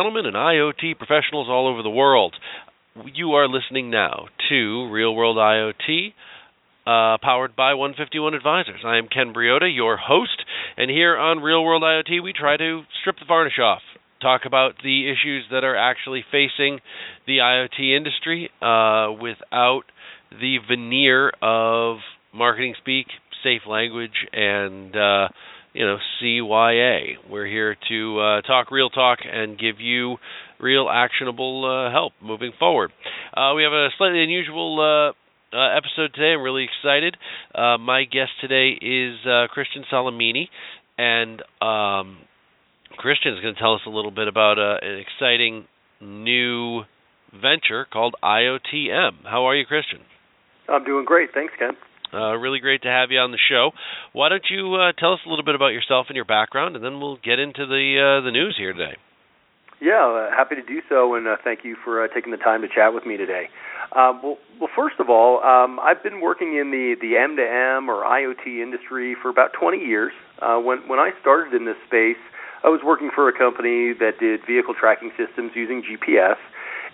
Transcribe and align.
gentlemen, 0.00 0.24
and 0.24 0.34
IoT 0.34 0.96
professionals 0.96 1.46
all 1.50 1.68
over 1.68 1.82
the 1.82 1.90
world. 1.90 2.34
You 3.12 3.32
are 3.32 3.46
listening 3.46 3.90
now 3.90 4.28
to 4.48 4.88
Real 4.90 5.14
World 5.14 5.36
IoT, 5.36 6.14
uh, 6.86 7.18
powered 7.20 7.54
by 7.54 7.74
151 7.74 8.32
Advisors. 8.32 8.80
I 8.82 8.96
am 8.96 9.08
Ken 9.08 9.34
Briodagh, 9.34 9.76
your 9.76 9.98
host, 9.98 10.42
and 10.78 10.90
here 10.90 11.18
on 11.18 11.40
Real 11.40 11.62
World 11.62 11.82
IoT, 11.82 12.22
we 12.22 12.32
try 12.32 12.56
to 12.56 12.84
strip 13.02 13.16
the 13.18 13.26
varnish 13.28 13.58
off, 13.62 13.82
talk 14.22 14.46
about 14.46 14.76
the 14.82 15.10
issues 15.10 15.44
that 15.50 15.64
are 15.64 15.76
actually 15.76 16.24
facing 16.30 16.80
the 17.26 17.36
IoT 17.36 17.94
industry 17.94 18.48
uh, 18.62 19.12
without 19.20 19.82
the 20.30 20.56
veneer 20.66 21.30
of 21.42 21.98
marketing 22.32 22.74
speak, 22.78 23.08
safe 23.44 23.68
language, 23.68 24.26
and 24.32 24.96
uh, 24.96 25.28
you 25.72 25.86
know 25.86 25.98
CYA. 26.20 27.14
We're 27.28 27.46
here 27.46 27.76
to 27.88 28.20
uh, 28.20 28.40
talk 28.42 28.70
real 28.70 28.90
talk 28.90 29.20
and 29.24 29.58
give 29.58 29.80
you 29.80 30.16
real 30.58 30.88
actionable 30.92 31.64
uh, 31.64 31.90
help 31.90 32.12
moving 32.22 32.52
forward. 32.58 32.92
Uh, 33.34 33.54
we 33.54 33.62
have 33.62 33.72
a 33.72 33.88
slightly 33.96 34.22
unusual 34.22 34.80
uh, 34.80 35.56
uh, 35.56 35.76
episode 35.76 36.14
today. 36.14 36.34
I'm 36.34 36.42
really 36.42 36.64
excited. 36.64 37.16
my 37.54 38.04
guest 38.04 38.30
today 38.40 38.70
is 38.80 39.18
Christian 39.50 39.84
Salamini, 39.92 40.48
and 40.98 41.42
um, 41.62 42.18
Christian 42.96 43.34
is 43.34 43.40
going 43.40 43.54
to 43.54 43.60
tell 43.60 43.74
us 43.74 43.82
a 43.86 43.90
little 43.90 44.10
bit 44.10 44.28
about 44.28 44.58
an 44.58 44.98
exciting 44.98 45.66
new 46.00 46.82
venture 47.32 47.86
called 47.90 48.14
IoTM. 48.22 49.24
How 49.24 49.46
are 49.46 49.56
you, 49.56 49.64
Christian? 49.66 50.00
I'm 50.68 50.84
doing 50.84 51.04
great. 51.04 51.30
Thanks, 51.34 51.52
Ken. 51.58 51.76
Uh, 52.12 52.36
really 52.36 52.58
great 52.58 52.82
to 52.82 52.88
have 52.88 53.10
you 53.10 53.18
on 53.18 53.30
the 53.30 53.38
show. 53.48 53.70
Why 54.12 54.28
don't 54.28 54.44
you 54.50 54.74
uh, 54.74 54.92
tell 54.98 55.12
us 55.12 55.20
a 55.24 55.28
little 55.28 55.44
bit 55.44 55.54
about 55.54 55.68
yourself 55.68 56.06
and 56.08 56.16
your 56.16 56.24
background, 56.24 56.74
and 56.74 56.84
then 56.84 57.00
we'll 57.00 57.18
get 57.22 57.38
into 57.38 57.66
the 57.66 58.18
uh, 58.20 58.24
the 58.24 58.32
news 58.32 58.56
here 58.58 58.72
today. 58.72 58.96
Yeah, 59.80 60.28
uh, 60.28 60.36
happy 60.36 60.56
to 60.56 60.62
do 60.62 60.82
so, 60.88 61.14
and 61.14 61.26
uh, 61.26 61.36
thank 61.42 61.64
you 61.64 61.76
for 61.82 62.04
uh, 62.04 62.08
taking 62.12 62.32
the 62.32 62.36
time 62.36 62.60
to 62.62 62.68
chat 62.68 62.92
with 62.92 63.06
me 63.06 63.16
today. 63.16 63.48
Um, 63.96 64.20
well, 64.22 64.38
well, 64.60 64.70
first 64.76 65.00
of 65.00 65.08
all, 65.08 65.42
um, 65.42 65.80
I've 65.80 66.02
been 66.02 66.20
working 66.20 66.58
in 66.58 66.70
the 66.70 66.96
the 67.00 67.16
M 67.16 67.36
to 67.36 67.46
M 67.46 67.88
or 67.88 68.04
IoT 68.04 68.60
industry 68.60 69.16
for 69.20 69.30
about 69.30 69.52
20 69.52 69.78
years. 69.78 70.12
when 70.42 70.86
when 70.88 70.98
I 70.98 71.12
started 71.20 71.54
in 71.54 71.64
this 71.64 71.78
space, 71.86 72.20
I 72.62 72.68
was 72.68 72.80
working 72.84 73.10
for 73.14 73.28
a 73.28 73.32
company 73.32 73.94
that 73.94 74.18
did 74.18 74.44
vehicle 74.44 74.74
tracking 74.74 75.12
systems 75.16 75.52
using 75.54 75.82
GPS 75.82 76.36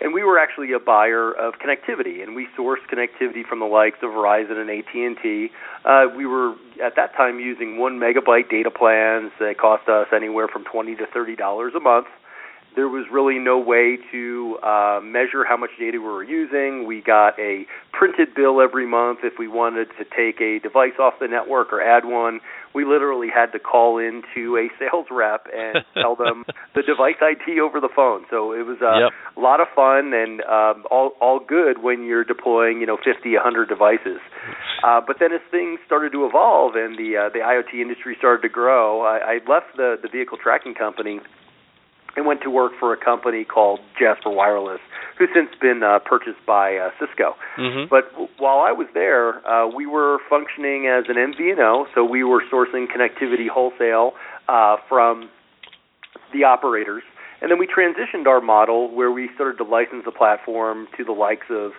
and 0.01 0.13
we 0.13 0.23
were 0.23 0.39
actually 0.39 0.73
a 0.73 0.79
buyer 0.79 1.33
of 1.33 1.55
connectivity, 1.55 2.23
and 2.23 2.35
we 2.35 2.47
sourced 2.59 2.85
connectivity 2.93 3.45
from 3.47 3.61
the 3.61 3.67
likes 3.67 3.99
of 4.03 4.11
Verizon 4.11 4.61
and 4.61 4.71
AT&T. 4.71 5.51
Uh, 5.85 6.07
we 6.17 6.27
were 6.27 6.55
at 6.85 6.97
that 6.97 7.15
time 7.17 7.41
using 7.41 7.79
one 7.79 7.99
megabyte 7.99 8.51
data 8.51 8.71
plans 8.71 9.33
that 9.39 9.57
cost 9.59 9.89
us 9.89 10.09
anywhere 10.15 10.49
from 10.49 10.65
twenty 10.65 10.95
to 10.97 11.07
thirty 11.07 11.37
dollars 11.37 11.73
a 11.77 11.81
month. 11.81 12.07
There 12.77 12.89
was 12.89 13.07
really 13.11 13.39
no 13.39 13.59
way 13.59 13.99
to 14.13 14.59
uh, 14.63 15.01
measure 15.03 15.45
how 15.49 15.57
much 15.57 15.71
data 15.79 15.99
we 15.99 16.05
were 16.05 16.23
using. 16.23 16.87
We 16.87 17.01
got 17.01 17.39
a 17.39 17.65
printed 17.93 18.35
bill 18.35 18.61
every 18.61 18.87
month 18.87 19.21
if 19.25 19.35
we 19.39 19.49
wanted 19.49 19.89
to 19.99 20.05
take 20.05 20.41
a 20.41 20.61
device 20.61 21.01
off 21.01 21.15
the 21.19 21.27
network 21.29 21.73
or 21.73 21.81
add 21.81 22.05
one 22.05 22.41
we 22.77 22.85
literally 22.85 23.29
had 23.35 23.53
to 23.53 23.59
call 23.59 23.97
into 23.97 24.59
a 24.59 24.69
sales 24.79 25.07
rep 25.11 25.47
and 25.57 25.83
tell 25.95 26.15
them 26.15 26.45
the 26.75 26.83
device 26.83 27.17
ID 27.23 27.59
over 27.59 27.81
the 27.81 27.89
phone. 27.89 28.27
So 28.29 28.53
it 28.53 28.67
was 28.67 28.77
a 28.83 29.09
yep. 29.09 29.13
lot 29.35 29.61
of 29.61 29.69
fun 29.75 30.13
and 30.13 30.43
um, 30.43 30.85
all 30.91 31.17
all 31.19 31.41
good 31.41 31.83
when 31.83 32.05
you're 32.05 32.23
deploying 32.25 32.81
you 32.81 32.87
know 32.87 32.99
50, 33.03 33.33
100 33.33 33.69
devices. 33.69 34.21
Uh, 34.85 35.01
but 35.01 35.17
then 35.19 35.33
as 35.33 35.41
things 35.51 35.81
started 35.87 36.13
to 36.13 36.27
evolve 36.27 36.77
and 36.77 36.99
the 36.99 37.17
uh, 37.17 37.29
the 37.33 37.41
IoT 37.41 37.81
industry 37.81 38.15
started 38.19 38.43
to 38.43 38.53
grow, 38.53 39.01
I, 39.01 39.17
I 39.19 39.35
left 39.49 39.75
the 39.77 39.97
the 40.01 40.09
vehicle 40.13 40.37
tracking 40.37 40.75
company 40.75 41.21
and 42.17 42.27
went 42.27 42.41
to 42.43 42.51
work 42.51 42.73
for 42.81 42.93
a 42.93 42.97
company 42.97 43.45
called 43.45 43.81
Jasper 43.99 44.31
Wireless, 44.31 44.81
who's 45.19 45.29
since 45.35 45.51
been 45.61 45.83
uh, 45.83 45.99
purchased 46.01 46.45
by 46.47 46.77
uh, 46.77 46.91
Cisco. 46.99 47.37
Mm-hmm. 47.59 47.89
But 47.91 48.11
w- 48.13 48.29
while 48.39 48.61
I 48.61 48.73
was 48.73 48.89
there, 48.95 49.47
uh, 49.47 49.69
we 49.69 49.87
were 49.87 50.19
functioning 50.29 50.87
as 50.87 51.05
an 51.09 51.17
MVNO, 51.17 51.87
so 51.95 52.05
we 52.05 52.25
were 52.25 52.43
sourcing 52.53 52.87
connectivity 52.87 53.49
wholesale 53.49 54.15
uh, 54.49 54.77
from 54.89 55.29
the 56.33 56.45
operators. 56.45 57.03
And 57.41 57.51
then 57.51 57.59
we 57.59 57.67
transitioned 57.67 58.27
our 58.27 58.41
model 58.41 58.95
where 58.95 59.11
we 59.11 59.29
started 59.35 59.59
to 59.59 59.65
license 59.65 60.05
the 60.05 60.13
platform 60.13 60.89
to 60.97 61.05
the 61.05 61.13
likes 61.13 61.47
of 61.51 61.73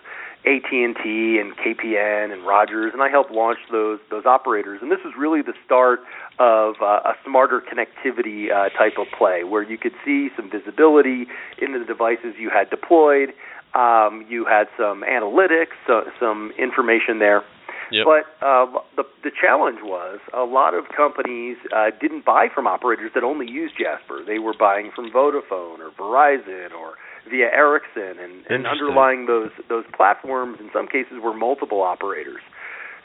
AT&T 0.46 1.38
and 1.40 1.56
KPN 1.56 2.32
and 2.32 2.46
Rogers, 2.46 2.92
and 2.92 3.02
I 3.02 3.08
helped 3.08 3.32
launch 3.32 3.58
those 3.72 3.98
those 4.08 4.24
operators. 4.24 4.78
And 4.80 4.90
this 4.90 5.00
was 5.04 5.14
really 5.18 5.42
the 5.42 5.54
start 5.66 6.00
of 6.38 6.76
uh, 6.80 7.00
a 7.04 7.14
smarter 7.24 7.60
connectivity 7.60 8.52
uh, 8.52 8.68
type 8.70 8.98
of 8.98 9.06
play, 9.16 9.42
where 9.42 9.62
you 9.62 9.76
could 9.76 9.94
see 10.04 10.28
some 10.36 10.48
visibility 10.48 11.26
into 11.60 11.80
the 11.80 11.84
devices 11.84 12.34
you 12.38 12.50
had 12.50 12.70
deployed. 12.70 13.30
Um, 13.74 14.24
you 14.28 14.44
had 14.44 14.68
some 14.78 15.02
analytics, 15.02 15.76
some 16.20 16.52
information 16.56 17.18
there. 17.18 17.42
Yep. 17.90 18.04
But 18.04 18.46
uh, 18.46 18.66
the 18.96 19.04
the 19.24 19.30
challenge 19.30 19.78
was 19.82 20.20
a 20.34 20.44
lot 20.44 20.74
of 20.74 20.84
companies 20.94 21.56
uh, 21.74 21.90
didn't 22.00 22.24
buy 22.24 22.48
from 22.54 22.66
operators 22.66 23.12
that 23.14 23.24
only 23.24 23.48
used 23.48 23.74
Jasper. 23.78 24.20
They 24.26 24.38
were 24.38 24.54
buying 24.58 24.90
from 24.94 25.10
Vodafone 25.10 25.80
or 25.80 25.90
Verizon 25.98 26.72
or 26.72 26.94
via 27.30 27.48
Ericsson, 27.52 28.20
and, 28.20 28.44
and 28.48 28.66
underlying 28.66 29.26
those 29.26 29.50
those 29.68 29.84
platforms 29.96 30.58
in 30.60 30.70
some 30.72 30.86
cases 30.86 31.20
were 31.22 31.34
multiple 31.34 31.82
operators. 31.82 32.42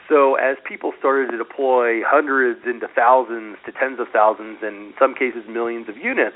So 0.10 0.36
as 0.36 0.58
people 0.68 0.92
started 1.00 1.32
to 1.32 1.38
deploy 1.38 2.04
hundreds 2.04 2.62
into 2.66 2.88
thousands 2.94 3.58
to 3.66 3.72
tens 3.72 4.00
of 4.00 4.08
thousands, 4.12 4.60
and 4.62 4.92
in 4.92 4.94
some 5.00 5.16
cases 5.16 5.48
millions 5.48 5.88
of 5.88 5.96
units, 5.96 6.36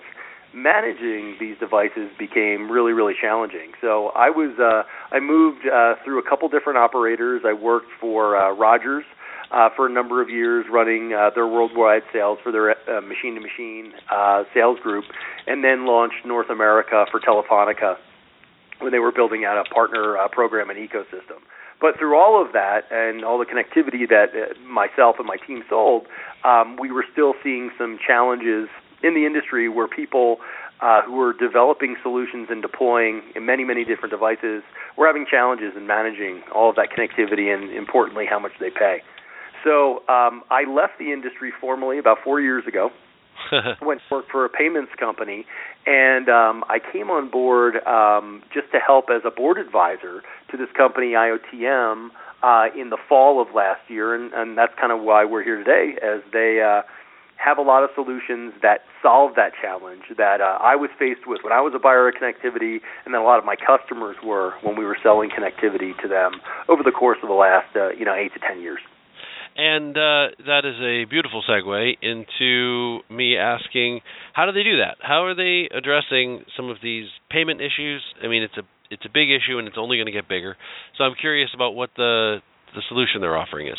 managing 0.58 1.38
these 1.40 1.58
devices 1.60 2.10
became 2.18 2.72
really 2.72 2.94
really 2.94 3.14
challenging. 3.20 3.72
So 3.80 4.10
I 4.16 4.30
was 4.30 4.58
uh, 4.60 4.84
I 5.16 5.20
moved 5.20 5.68
uh, 5.68 5.96
through 6.04 6.20
a 6.20 6.28
couple 6.28 6.50
different 6.50 6.80
operators. 6.80 7.44
I 7.46 7.54
worked 7.54 7.92
for 8.02 8.36
uh, 8.36 8.52
Rogers. 8.54 9.06
Uh, 9.50 9.70
for 9.78 9.88
a 9.88 9.90
number 9.90 10.22
of 10.22 10.30
years, 10.30 10.66
running 10.70 11.14
uh, 11.14 11.30
their 11.34 11.48
worldwide 11.48 12.02
sales 12.12 12.38
for 12.44 12.52
their 12.52 12.72
uh, 12.72 13.00
machine-to-machine 13.00 13.94
uh, 14.12 14.44
sales 14.54 14.78
group, 14.84 15.06
and 15.48 15.64
then 15.64 15.88
launched 15.88 16.26
North 16.26 16.50
America 16.50 17.06
for 17.10 17.22
Telefonica 17.22 17.96
when 18.80 18.92
they 18.92 19.00
were 19.00 19.14
building 19.14 19.46
out 19.46 19.58
a 19.58 19.64
partner 19.74 20.18
uh, 20.18 20.28
program 20.28 20.70
and 20.70 20.78
ecosystem. 20.78 21.40
But 21.80 21.98
through 21.98 22.18
all 22.18 22.44
of 22.44 22.52
that 22.52 22.92
and 22.92 23.24
all 23.24 23.38
the 23.40 23.46
connectivity 23.46 24.04
that 24.10 24.36
uh, 24.36 24.60
myself 24.68 25.16
and 25.18 25.28
my 25.28 25.38
team 25.38 25.64
sold, 25.70 26.08
um, 26.44 26.76
we 26.78 26.92
were 26.92 27.06
still 27.14 27.34
seeing 27.42 27.72
some 27.78 27.98
challenges 28.06 28.68
in 29.04 29.14
the 29.14 29.26
industry 29.26 29.70
where 29.70 29.88
people 29.88 30.38
uh, 30.82 31.02
who 31.04 31.14
were 31.14 31.34
developing 31.34 31.96
solutions 32.02 32.48
and 32.50 32.62
deploying 32.62 33.22
in 33.36 33.46
many, 33.46 33.64
many 33.64 33.84
different 33.84 34.12
devices 34.12 34.64
were 34.98 35.08
having 35.08 35.26
challenges 35.30 35.74
in 35.76 35.88
managing 35.88 36.42
all 36.54 36.70
of 36.70 36.76
that 36.76 36.90
connectivity 36.96 37.54
and, 37.54 37.72
importantly, 37.76 38.26
how 38.30 38.40
much 38.40 38.54
they 38.60 38.70
pay. 38.70 39.02
So 39.64 40.04
um, 40.08 40.44
I 40.52 40.64
left 40.70 41.00
the 41.00 41.12
industry 41.12 41.52
formally 41.60 41.98
about 41.98 42.18
four 42.24 42.40
years 42.40 42.66
ago. 42.68 42.92
went 43.82 44.02
to 44.10 44.16
work 44.16 44.26
for 44.32 44.46
a 44.46 44.50
payments 44.50 44.92
company, 45.00 45.46
and 45.86 46.28
um, 46.28 46.64
I 46.70 46.80
came 46.80 47.12
on 47.12 47.30
board 47.30 47.76
um, 47.86 48.42
just 48.52 48.72
to 48.72 48.80
help 48.80 49.06
as 49.12 49.22
a 49.26 49.32
board 49.32 49.60
advisor 49.60 50.24
to 50.50 50.58
this 50.58 50.70
company 50.76 51.12
IoTM 51.12 52.10
uh, 52.42 52.66
in 52.76 52.90
the 52.90 52.98
fall 53.08 53.42
of 53.42 53.54
last 53.54 53.82
year, 53.90 54.16
and, 54.16 54.34
and 54.34 54.58
that's 54.58 54.74
kind 54.80 54.92
of 54.92 55.02
why 55.02 55.24
we're 55.24 55.44
here 55.44 55.58
today, 55.58 55.98
as 56.02 56.22
they 56.34 56.62
uh, 56.62 56.82
have 57.38 57.58
a 57.58 57.62
lot 57.62 57.84
of 57.84 57.90
solutions 57.96 58.54
that 58.62 58.82
solve 59.02 59.36
that 59.36 59.54
challenge 59.62 60.04
that 60.18 60.42
uh, 60.42 60.58
I 60.62 60.76
was 60.76 60.90
faced 61.00 61.26
with 61.26 61.42
when 61.44 61.54
I 61.54 61.62
was 61.62 61.74
a 61.76 61.80
buyer 61.80 62.10
of 62.10 62.16
connectivity, 62.16 62.82
and 63.06 63.14
then 63.14 63.22
a 63.22 63.24
lot 63.24 63.40
of 63.40 63.46
my 63.46 63.56
customers 63.56 64.18
were 64.24 64.54
when 64.64 64.76
we 64.76 64.86
were 64.86 64.98
selling 65.02 65.30
connectivity 65.30 65.94
to 66.02 66.08
them 66.08 66.42
over 66.68 66.84
the 66.84 66.92
course 66.92 67.18
of 67.22 67.30
the 67.30 67.36
last, 67.36 67.76
uh, 67.76 67.90
you 67.90 68.06
know, 68.06 68.16
eight 68.16 68.34
to 68.34 68.40
ten 68.40 68.62
years. 68.62 68.80
And 69.58 69.98
uh, 69.98 70.38
that 70.46 70.66
is 70.66 70.78
a 70.78 71.10
beautiful 71.10 71.42
segue 71.50 71.98
into 72.02 73.00
me 73.10 73.38
asking, 73.38 74.02
how 74.34 74.46
do 74.46 74.52
they 74.52 74.62
do 74.62 74.78
that? 74.78 74.98
How 75.02 75.26
are 75.26 75.34
they 75.34 75.68
addressing 75.76 76.46
some 76.56 76.70
of 76.70 76.78
these 76.84 77.08
payment 77.32 77.60
issues? 77.60 78.04
I 78.24 78.28
mean, 78.28 78.44
it's 78.44 78.58
a 78.58 78.64
it's 78.90 79.04
a 79.06 79.10
big 79.10 79.30
issue, 79.30 79.58
and 79.58 79.68
it's 79.68 79.78
only 79.78 79.98
going 79.98 80.06
to 80.06 80.12
get 80.12 80.30
bigger. 80.30 80.56
So 80.98 81.04
I'm 81.04 81.16
curious 81.20 81.50
about 81.54 81.76
what 81.76 81.90
the 81.98 82.38
the 82.76 82.82
solution 82.88 83.22
they're 83.22 83.38
offering 83.38 83.68
is. 83.68 83.78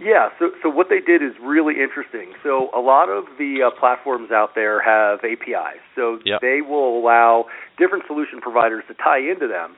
Yeah, 0.00 0.30
so 0.38 0.50
so 0.62 0.70
what 0.70 0.88
they 0.88 1.00
did 1.00 1.22
is 1.22 1.36
really 1.42 1.74
interesting. 1.76 2.32
So 2.42 2.70
a 2.74 2.80
lot 2.80 3.10
of 3.10 3.24
the 3.38 3.68
uh, 3.68 3.78
platforms 3.78 4.30
out 4.32 4.54
there 4.54 4.80
have 4.80 5.20
APIs. 5.20 5.84
So 5.94 6.18
yep. 6.24 6.40
they 6.40 6.62
will 6.62 6.98
allow 6.98 7.44
different 7.76 8.04
solution 8.06 8.40
providers 8.40 8.82
to 8.88 8.94
tie 8.94 9.20
into 9.20 9.46
them 9.46 9.76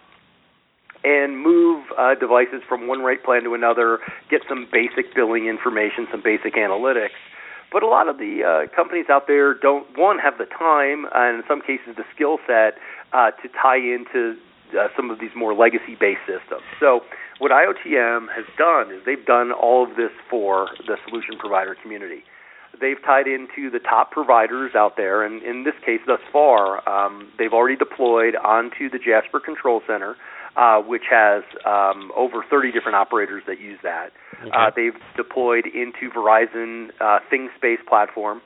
and 1.03 1.43
move 1.43 1.85
uh, 1.99 2.15
devices 2.15 2.63
from 2.69 2.87
one 2.87 3.01
rate 3.01 3.25
plan 3.25 3.43
to 3.43 3.55
another, 3.55 3.99
get 4.31 4.43
some 4.49 4.69
basic 4.71 5.13
billing 5.15 5.47
information, 5.47 6.07
some 6.11 6.23
basic 6.23 6.55
analytics. 6.55 7.19
But 7.73 7.83
a 7.83 7.89
lot 7.89 8.07
of 8.09 8.19
the 8.19 8.45
uh, 8.45 8.77
companies 8.77 9.07
out 9.11 9.27
there 9.27 9.55
don't, 9.55 9.87
one, 9.99 10.19
have 10.19 10.39
the 10.39 10.45
time, 10.45 11.07
and 11.15 11.39
in 11.39 11.43
some 11.49 11.61
cases 11.61 11.97
the 11.97 12.05
skill 12.15 12.39
set 12.47 12.79
uh, 13.13 13.33
to 13.43 13.49
tie 13.51 13.79
into 13.79 14.37
uh, 14.79 14.89
some 14.95 15.11
of 15.11 15.19
these 15.19 15.33
more 15.35 15.55
legacy 15.55 15.97
based 15.99 16.23
systems. 16.27 16.63
So, 16.79 17.01
what 17.43 17.51
IoTM 17.51 18.29
has 18.31 18.45
done 18.57 18.95
is 18.95 19.03
they've 19.05 19.27
done 19.27 19.51
all 19.51 19.83
of 19.83 19.97
this 19.97 20.13
for 20.31 20.69
the 20.87 20.97
solution 21.09 21.37
provider 21.39 21.75
community. 21.75 22.23
they've 22.81 23.03
tied 23.05 23.27
into 23.27 23.69
the 23.69 23.81
top 23.81 24.13
providers 24.13 24.73
out 24.77 24.97
there, 24.97 25.25
and 25.25 25.43
in 25.43 25.65
this 25.65 25.75
case, 25.85 26.01
thus 26.07 26.21
far, 26.33 26.89
um, 26.89 27.29
they've 27.39 27.53
already 27.53 27.77
deployed 27.77 28.37
onto 28.37 28.89
the 28.89 28.99
Jasper 28.99 29.41
Control 29.41 29.83
Center, 29.87 30.15
uh, 30.57 30.81
which 30.81 31.03
has 31.11 31.43
um, 31.67 32.13
over 32.17 32.45
30 32.49 32.71
different 32.71 32.95
operators 32.95 33.43
that 33.47 33.61
use 33.61 33.79
that. 33.83 34.11
Okay. 34.41 34.51
Uh, 34.55 34.71
they've 34.75 35.01
deployed 35.17 35.67
into 35.67 36.11
Verizon 36.15 36.91
uh, 37.01 37.19
ThingSpace 37.31 37.85
platform. 37.89 38.41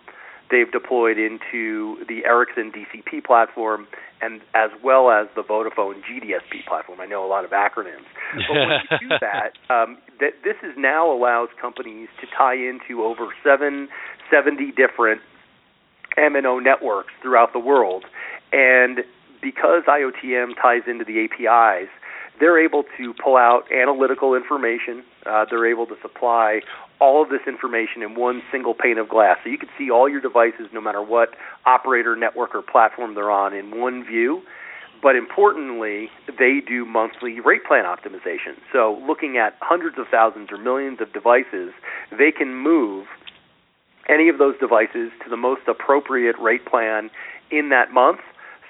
They've 0.51 0.71
deployed 0.71 1.19
into 1.19 2.05
the 2.07 2.25
Ericsson 2.25 2.73
DCP 2.73 3.25
platform, 3.25 3.87
and 4.21 4.41
as 4.55 4.71
well 4.83 5.11
as 5.11 5.27
the 5.35 5.43
Vodafone 5.43 6.03
GDSP 6.03 6.65
platform. 6.67 7.01
I 7.01 7.07
know 7.07 7.25
a 7.25 7.29
lot 7.29 7.45
of 7.45 7.51
acronyms, 7.51 8.07
but 8.49 8.55
when 8.55 8.69
you 8.91 9.09
do 9.09 9.09
that, 9.21 9.53
um, 9.69 9.99
that 10.21 10.35
this 10.45 10.57
is 10.63 10.75
now 10.77 11.11
allows 11.11 11.49
companies 11.61 12.09
to 12.21 12.27
tie 12.37 12.55
into 12.55 13.03
over 13.03 13.29
seven, 13.43 13.89
70 14.31 14.73
different 14.73 15.21
MNO 16.17 16.63
networks 16.63 17.13
throughout 17.21 17.53
the 17.53 17.59
world, 17.59 18.05
and 18.53 19.01
because 19.43 19.83
IOTM 19.87 20.55
ties 20.61 20.83
into 20.87 21.05
the 21.05 21.25
APIs, 21.25 21.89
they're 22.39 22.63
able 22.63 22.85
to 22.99 23.15
pull 23.23 23.37
out 23.37 23.71
analytical 23.73 24.35
information. 24.35 25.03
Uh, 25.25 25.45
they're 25.49 25.71
able 25.71 25.87
to 25.87 25.97
supply 26.03 26.61
all 27.01 27.23
of 27.23 27.29
this 27.29 27.41
information 27.47 28.03
in 28.03 28.15
one 28.15 28.43
single 28.51 28.75
pane 28.75 28.99
of 28.99 29.09
glass. 29.09 29.39
So 29.45 29.51
you 29.51 29.59
can 29.59 29.69
see 29.79 29.91
all 29.91 30.09
your 30.09 30.21
devices, 30.21 30.69
no 30.73 30.81
matter 30.81 31.03
what 31.03 31.31
operator, 31.65 32.17
network, 32.17 32.55
or 32.55 32.63
platform 32.63 33.15
they're 33.15 33.31
on, 33.31 33.55
in 33.55 33.79
one 33.79 34.05
view. 34.05 34.43
But 35.03 35.15
importantly, 35.15 36.09
they 36.39 36.61
do 36.67 36.85
monthly 36.85 37.41
rate 37.41 37.65
plan 37.65 37.85
optimization. 37.85 38.57
So 38.73 39.01
looking 39.07 39.37
at 39.37 39.57
hundreds 39.61 39.99
of 39.99 40.07
thousands 40.11 40.51
or 40.51 40.59
millions 40.59 41.01
of 41.01 41.13
devices, 41.13 41.73
they 42.11 42.33
can 42.33 42.55
move 42.55 43.07
any 44.09 44.29
of 44.29 44.39
those 44.39 44.59
devices 44.59 45.11
to 45.25 45.31
the 45.31 45.37
most 45.37 45.63
appropriate 45.69 46.37
rate 46.39 46.65
plan 46.65 47.11
in 47.51 47.69
that 47.71 47.93
month. 47.93 48.21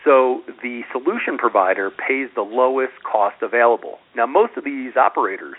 So 0.06 0.42
the 0.62 0.82
solution 0.92 1.36
provider 1.36 1.90
pays 1.90 2.30
the 2.36 2.46
lowest 2.46 3.02
cost 3.02 3.42
available. 3.42 3.98
Now, 4.14 4.24
most 4.24 4.56
of 4.56 4.62
these 4.62 4.96
operators 4.96 5.56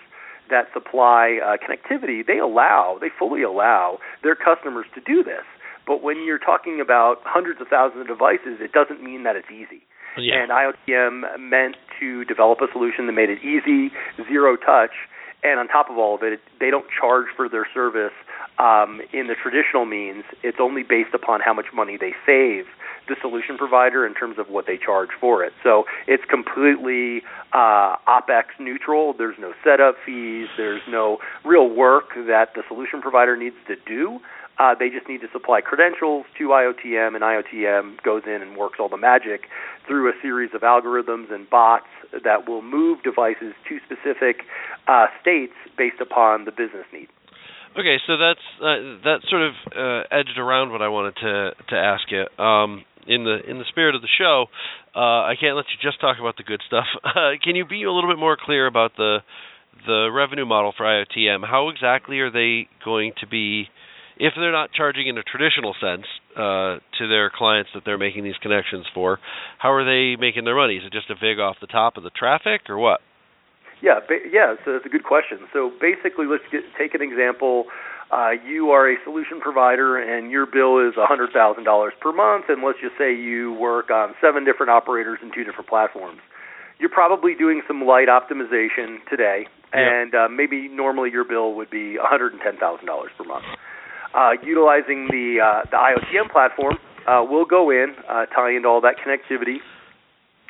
that 0.49 0.71
supply 0.73 1.39
uh, 1.44 1.57
connectivity, 1.59 2.25
they 2.25 2.39
allow, 2.39 2.97
they 3.01 3.09
fully 3.19 3.44
allow 3.44 3.99
their 4.23 4.35
customers 4.35 4.85
to 4.95 5.01
do 5.01 5.21
this. 5.21 5.44
But 5.85 6.01
when 6.01 6.23
you're 6.23 6.39
talking 6.39 6.79
about 6.79 7.17
hundreds 7.25 7.59
of 7.59 7.67
thousands 7.67 8.01
of 8.01 8.07
devices, 8.07 8.63
it 8.63 8.71
doesn't 8.71 9.03
mean 9.03 9.23
that 9.23 9.35
it's 9.35 9.51
easy. 9.51 9.83
Yeah. 10.17 10.41
And 10.41 10.49
IOTM 10.49 11.39
meant 11.39 11.75
to 11.99 12.23
develop 12.23 12.59
a 12.61 12.71
solution 12.71 13.05
that 13.07 13.13
made 13.13 13.29
it 13.29 13.39
easy, 13.44 13.91
zero 14.31 14.55
touch, 14.55 14.95
and 15.44 15.59
on 15.59 15.67
top 15.67 15.89
of 15.89 15.97
all 15.97 16.15
of 16.15 16.23
it, 16.23 16.39
they 16.59 16.71
don't 16.71 16.88
charge 16.89 17.27
for 17.35 17.49
their 17.49 17.67
service 17.73 18.15
um, 18.59 19.01
in 19.11 19.27
the 19.27 19.35
traditional 19.35 19.85
means. 19.85 20.23
It's 20.41 20.57
only 20.59 20.83
based 20.83 21.13
upon 21.13 21.41
how 21.41 21.53
much 21.53 21.67
money 21.75 21.97
they 21.99 22.15
save 22.25 22.65
the 23.07 23.15
solution 23.21 23.57
provider 23.57 24.06
in 24.06 24.13
terms 24.13 24.38
of 24.38 24.50
what 24.50 24.65
they 24.65 24.77
charge 24.77 25.09
for 25.19 25.44
it. 25.44 25.54
So 25.63 25.86
it's 26.07 26.24
completely 26.30 27.21
uh, 27.54 27.95
OPEX 28.07 28.59
neutral. 28.59 29.13
There's 29.18 29.38
no 29.39 29.54
setup 29.63 29.95
fees. 30.06 30.48
There's 30.57 30.81
no 30.89 31.18
real 31.45 31.69
work 31.69 32.15
that 32.15 32.54
the 32.56 32.63
solution 32.68 33.01
provider 33.01 33.36
needs 33.36 33.56
to 33.68 33.75
do. 33.88 34.19
Uh, 34.59 34.74
they 34.74 34.89
just 34.89 35.07
need 35.07 35.21
to 35.21 35.27
supply 35.31 35.62
credentials 35.62 36.25
to 36.38 36.48
IOTM, 36.50 37.13
and 37.13 37.21
IOTM 37.21 38.01
goes 38.01 38.24
in 38.25 38.42
and 38.42 38.57
works 38.57 38.80
all 38.80 38.89
the 38.89 38.98
magic 38.98 39.42
through 39.86 40.09
a 40.09 40.13
series 40.21 40.50
of 40.56 40.62
algorithms 40.62 41.31
and 41.31 41.48
bots 41.50 41.86
that 42.24 42.50
will 42.50 42.63
move 42.63 43.04
devices 43.04 43.54
to 43.69 43.77
specific 43.86 44.42
uh, 44.88 45.06
states 45.21 45.54
based 45.77 46.01
upon 46.01 46.45
the 46.45 46.51
business 46.51 46.86
need. 46.92 47.07
Okay, 47.77 47.98
so 48.07 48.18
that's 48.18 48.42
uh, 48.57 48.98
that 49.06 49.19
sort 49.30 49.44
of 49.44 49.54
uh, 49.69 50.07
edged 50.09 50.39
around 50.39 50.71
what 50.71 50.81
I 50.81 50.88
wanted 50.88 51.15
to 51.18 51.51
to 51.69 51.75
ask 51.75 52.09
you. 52.09 52.25
Um, 52.44 52.83
in 53.07 53.24
the 53.24 53.39
in 53.50 53.57
the 53.57 53.65
spirit 53.69 53.95
of 53.95 54.01
the 54.01 54.12
show, 54.18 54.45
uh, 54.95 55.25
I 55.25 55.36
can't 55.39 55.56
let 55.56 55.65
you 55.71 55.77
just 55.81 56.00
talk 56.01 56.18
about 56.19 56.38
the 56.38 56.44
good 56.44 56.62
stuff. 56.65 56.86
Uh, 57.07 57.31
can 57.42 57.56
you 57.56 57.65
be 57.65 57.83
a 57.83 57.92
little 57.92 58.09
bit 58.09 58.19
more 58.19 58.38
clear 58.39 58.68
about 58.68 58.95
the 58.95 59.19
the 59.86 60.09
revenue 60.13 60.45
model 60.45 60.74
for 60.75 60.86
IOTM? 60.86 61.48
How 61.48 61.69
exactly 61.69 62.19
are 62.19 62.31
they 62.31 62.68
going 62.83 63.13
to 63.21 63.27
be, 63.27 63.68
if 64.18 64.33
they're 64.36 64.51
not 64.51 64.71
charging 64.71 65.07
in 65.07 65.18
a 65.18 65.24
traditional 65.24 65.74
sense 65.81 66.06
uh, 66.36 66.77
to 67.00 67.07
their 67.07 67.31
clients 67.36 67.71
that 67.74 67.83
they're 67.86 67.98
making 67.98 68.24
these 68.24 68.38
connections 68.42 68.86
for? 68.94 69.19
How 69.57 69.71
are 69.71 69.86
they 69.86 70.19
making 70.19 70.45
their 70.45 70.56
money? 70.56 70.75
Is 70.77 70.83
it 70.86 70.94
just 70.94 71.09
a 71.09 71.15
vig 71.15 71.39
off 71.39 71.57
the 71.59 71.68
top 71.68 71.98
of 71.98 72.04
the 72.04 72.12
traffic, 72.12 72.69
or 72.69 72.77
what? 72.77 73.00
Yeah, 73.81 74.00
ba- 74.07 74.25
yeah. 74.31 74.56
So 74.65 74.74
that's 74.74 74.85
a 74.85 74.89
good 74.89 75.03
question. 75.03 75.39
So 75.53 75.71
basically, 75.79 76.25
let's 76.25 76.44
get, 76.51 76.63
take 76.77 76.94
an 76.94 77.01
example 77.01 77.65
uh, 78.12 78.31
you 78.45 78.71
are 78.71 78.89
a 78.89 78.95
solution 79.03 79.41
provider 79.41 79.97
and 79.97 80.31
your 80.31 80.45
bill 80.45 80.79
is 80.79 80.95
$100,000 80.95 81.89
per 82.00 82.13
month, 82.13 82.45
and 82.47 82.63
let's 82.63 82.79
just 82.79 82.97
say 82.97 83.13
you 83.13 83.53
work 83.53 83.91
on 83.91 84.15
seven 84.21 84.45
different 84.45 84.69
operators 84.69 85.19
and 85.21 85.33
two 85.33 85.44
different 85.44 85.68
platforms. 85.68 86.19
You're 86.79 86.94
probably 86.94 87.35
doing 87.35 87.62
some 87.68 87.83
light 87.83 88.07
optimization 88.07 89.03
today, 89.09 89.47
and 89.74 90.15
uh, 90.15 90.30
maybe 90.30 90.69
normally 90.69 91.12
your 91.12 91.25
bill 91.25 91.53
would 91.56 91.69
be 91.69 91.97
$110,000 92.00 92.38
per 93.18 93.23
month. 93.25 93.45
Uh, 94.13 94.31
utilizing 94.41 95.07
the 95.12 95.44
uh, 95.44 95.62
the 95.69 95.75
IOTM 95.75 96.31
platform, 96.31 96.77
uh, 97.07 97.25
we'll 97.27 97.45
go 97.45 97.69
in, 97.69 97.94
uh, 98.07 98.25
tie 98.27 98.56
into 98.56 98.68
all 98.68 98.80
that 98.80 98.95
connectivity, 99.03 99.57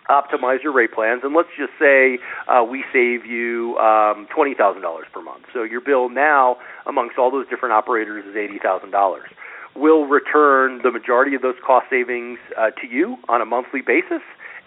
optimize 0.09 0.63
your 0.63 0.73
rate 0.73 0.93
plans, 0.93 1.21
and 1.23 1.35
let's 1.35 1.49
just 1.57 1.73
say 1.79 2.19
uh, 2.47 2.63
we 2.63 2.83
save 2.93 3.25
you 3.25 3.77
um, 3.77 4.27
twenty 4.33 4.53
thousand 4.53 4.81
dollars 4.81 5.07
per 5.13 5.21
month. 5.21 5.43
So 5.53 5.63
your 5.63 5.81
bill 5.81 6.09
now, 6.09 6.57
amongst 6.85 7.17
all 7.17 7.31
those 7.31 7.47
different 7.49 7.73
operators, 7.73 8.25
is 8.25 8.35
eighty 8.35 8.59
thousand 8.59 8.91
dollars. 8.91 9.29
We'll 9.75 10.05
return 10.05 10.81
the 10.81 10.91
majority 10.91 11.35
of 11.35 11.41
those 11.41 11.55
cost 11.65 11.85
savings 11.89 12.39
uh, 12.57 12.71
to 12.81 12.87
you 12.87 13.17
on 13.29 13.41
a 13.41 13.45
monthly 13.45 13.81
basis, 13.81 14.21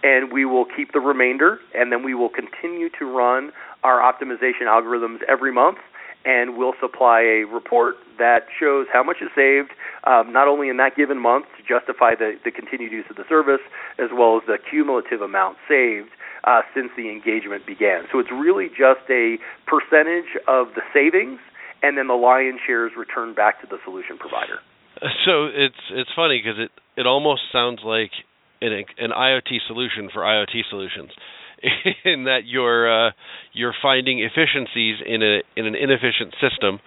and 0.04 0.32
we 0.32 0.44
will 0.44 0.64
keep 0.64 0.92
the 0.92 1.00
remainder, 1.00 1.58
and 1.74 1.90
then 1.90 2.04
we 2.04 2.14
will 2.14 2.28
continue 2.28 2.88
to 2.98 3.04
run 3.04 3.50
our 3.82 3.98
optimization 3.98 4.66
algorithms 4.68 5.18
every 5.28 5.52
month 5.52 5.78
and 6.24 6.56
we'll 6.56 6.74
supply 6.80 7.20
a 7.20 7.44
report 7.46 7.96
that 8.18 8.44
shows 8.58 8.86
how 8.92 9.02
much 9.02 9.18
is 9.22 9.28
saved, 9.34 9.70
um, 10.04 10.32
not 10.32 10.48
only 10.48 10.68
in 10.68 10.76
that 10.76 10.96
given 10.96 11.18
month 11.18 11.46
to 11.56 11.62
justify 11.62 12.14
the, 12.14 12.36
the 12.44 12.50
continued 12.50 12.92
use 12.92 13.06
of 13.08 13.16
the 13.16 13.24
service, 13.28 13.64
as 13.98 14.10
well 14.12 14.36
as 14.36 14.42
the 14.46 14.58
cumulative 14.58 15.22
amount 15.22 15.56
saved 15.66 16.10
uh, 16.44 16.60
since 16.74 16.90
the 16.96 17.08
engagement 17.08 17.66
began. 17.66 18.04
So 18.12 18.18
it's 18.18 18.30
really 18.30 18.68
just 18.68 19.08
a 19.08 19.36
percentage 19.64 20.36
of 20.46 20.76
the 20.76 20.84
savings, 20.92 21.40
and 21.82 21.96
then 21.96 22.08
the 22.08 22.20
lion's 22.20 22.60
share 22.66 22.86
is 22.86 22.92
returned 22.96 23.36
back 23.36 23.60
to 23.62 23.66
the 23.66 23.78
solution 23.84 24.18
provider. 24.18 24.60
So 25.24 25.46
it's 25.46 25.80
it's 25.92 26.10
funny 26.14 26.42
because 26.44 26.60
it 26.60 26.70
it 27.00 27.06
almost 27.06 27.42
sounds 27.52 27.80
like 27.82 28.10
an 28.60 28.84
an 28.98 29.12
IoT 29.16 29.64
solution 29.66 30.10
for 30.12 30.20
IoT 30.20 30.68
solutions 30.68 31.10
in 32.04 32.24
that 32.24 32.40
you're 32.46 33.08
uh, 33.08 33.10
you're 33.52 33.74
finding 33.82 34.20
efficiencies 34.20 34.96
in 35.04 35.22
a 35.22 35.40
in 35.56 35.66
an 35.66 35.74
inefficient 35.74 36.34
system, 36.40 36.80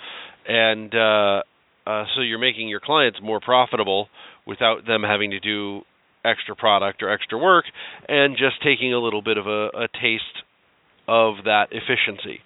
and 0.48 0.94
uh, 0.94 1.42
uh, 1.86 2.06
so 2.16 2.22
you're 2.22 2.40
making 2.40 2.68
your 2.70 2.80
clients 2.80 3.20
more 3.22 3.40
profitable 3.40 4.08
without 4.46 4.86
them 4.86 5.04
having 5.04 5.32
to 5.32 5.40
do 5.40 5.82
extra 6.26 6.56
product 6.56 7.04
or 7.04 7.12
extra 7.12 7.38
work, 7.38 7.66
and 8.08 8.38
just 8.38 8.62
taking 8.64 8.94
a 8.94 9.00
little 9.00 9.22
bit 9.22 9.38
of 9.38 9.48
a, 9.48 9.68
a 9.68 9.88
taste 10.02 10.44
of 11.08 11.44
that 11.46 11.68
efficiency. 11.72 12.40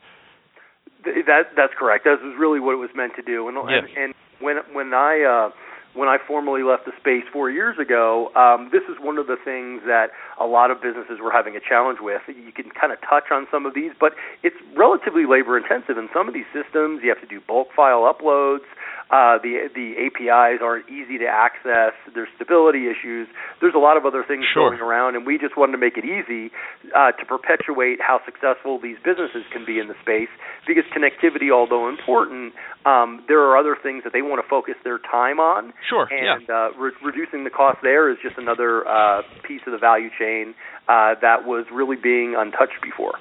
That 1.06 1.54
that's 1.56 1.74
correct. 1.78 2.04
That 2.06 2.20
was 2.22 2.36
really 2.38 2.60
what 2.60 2.74
it 2.74 2.82
was 2.82 2.90
meant 2.96 3.14
to 3.16 3.22
do. 3.22 3.48
And 3.48 3.58
yeah. 3.70 3.78
and, 3.78 3.88
and 3.98 4.14
when 4.42 4.58
when 4.74 4.94
I 4.94 5.24
uh, 5.24 5.50
when 5.98 6.08
I 6.08 6.18
formally 6.22 6.62
left 6.62 6.86
the 6.86 6.94
space 7.00 7.26
four 7.34 7.50
years 7.50 7.80
ago, 7.80 8.30
um, 8.36 8.70
this 8.72 8.84
is 8.86 9.02
one 9.02 9.18
of 9.18 9.26
the 9.26 9.36
things 9.36 9.82
that 9.88 10.14
a 10.40 10.46
lot 10.46 10.70
of 10.70 10.80
businesses 10.80 11.18
were 11.20 11.32
having 11.32 11.56
a 11.56 11.60
challenge 11.60 11.98
with. 12.00 12.22
You 12.28 12.54
can 12.54 12.70
kind 12.70 12.94
of 12.94 13.02
touch 13.02 13.34
on 13.34 13.48
some 13.50 13.66
of 13.66 13.74
these, 13.74 13.92
but 14.00 14.14
it's 14.44 14.56
relatively 14.78 15.26
labor 15.26 15.58
intensive. 15.58 15.98
In 15.98 16.08
some 16.14 16.28
of 16.28 16.36
these 16.36 16.46
systems, 16.54 17.02
you 17.02 17.10
have 17.10 17.22
to 17.22 17.28
do 17.28 17.42
bulk 17.42 17.70
file 17.76 18.06
uploads. 18.06 18.70
Uh, 19.08 19.40
the 19.40 19.72
the 19.72 19.96
APIs 19.96 20.60
aren't 20.62 20.90
easy 20.90 21.18
to 21.18 21.28
access. 21.28 21.96
There's 22.14 22.28
stability 22.36 22.92
issues. 22.92 23.28
There's 23.62 23.76
a 23.76 23.80
lot 23.80 23.96
of 23.96 24.06
other 24.06 24.24
things 24.28 24.44
sure. 24.52 24.70
going 24.70 24.82
around, 24.82 25.16
and 25.16 25.26
we 25.26 25.38
just 25.38 25.56
wanted 25.56 25.74
to 25.74 25.78
make 25.78 25.96
it 25.96 26.04
easy 26.04 26.52
uh, 26.92 27.16
to 27.16 27.24
perpetuate 27.24 28.00
how 28.04 28.20
successful 28.26 28.80
these 28.84 28.98
businesses 29.00 29.48
can 29.52 29.64
be 29.64 29.80
in 29.80 29.88
the 29.88 29.96
space. 30.02 30.28
Because 30.68 30.84
connectivity, 30.92 31.56
although 31.56 31.88
important, 31.88 32.52
um, 32.86 33.24
there 33.28 33.40
are 33.40 33.56
other 33.56 33.78
things 33.82 34.04
that 34.04 34.12
they 34.12 34.22
want 34.22 34.44
to 34.44 34.48
focus 34.48 34.76
their 34.84 35.00
time 35.00 35.40
on. 35.40 35.72
Sure. 35.88 36.08
And 36.12 36.44
yeah. 36.44 36.68
uh, 36.68 36.78
re- 36.78 36.92
reducing 37.00 37.46
the 37.46 37.50
cost 37.50 37.80
there 37.82 38.12
is 38.12 38.18
just 38.22 38.38
another 38.38 38.86
uh, 38.88 39.22
piece 39.48 39.62
of 39.66 39.72
the 39.72 39.80
value 39.80 40.10
chain 40.20 40.54
uh, 40.88 41.16
that 41.22 41.48
was 41.48 41.66
really 41.72 41.96
being 41.96 42.36
untouched 42.38 42.84
before. 42.84 43.16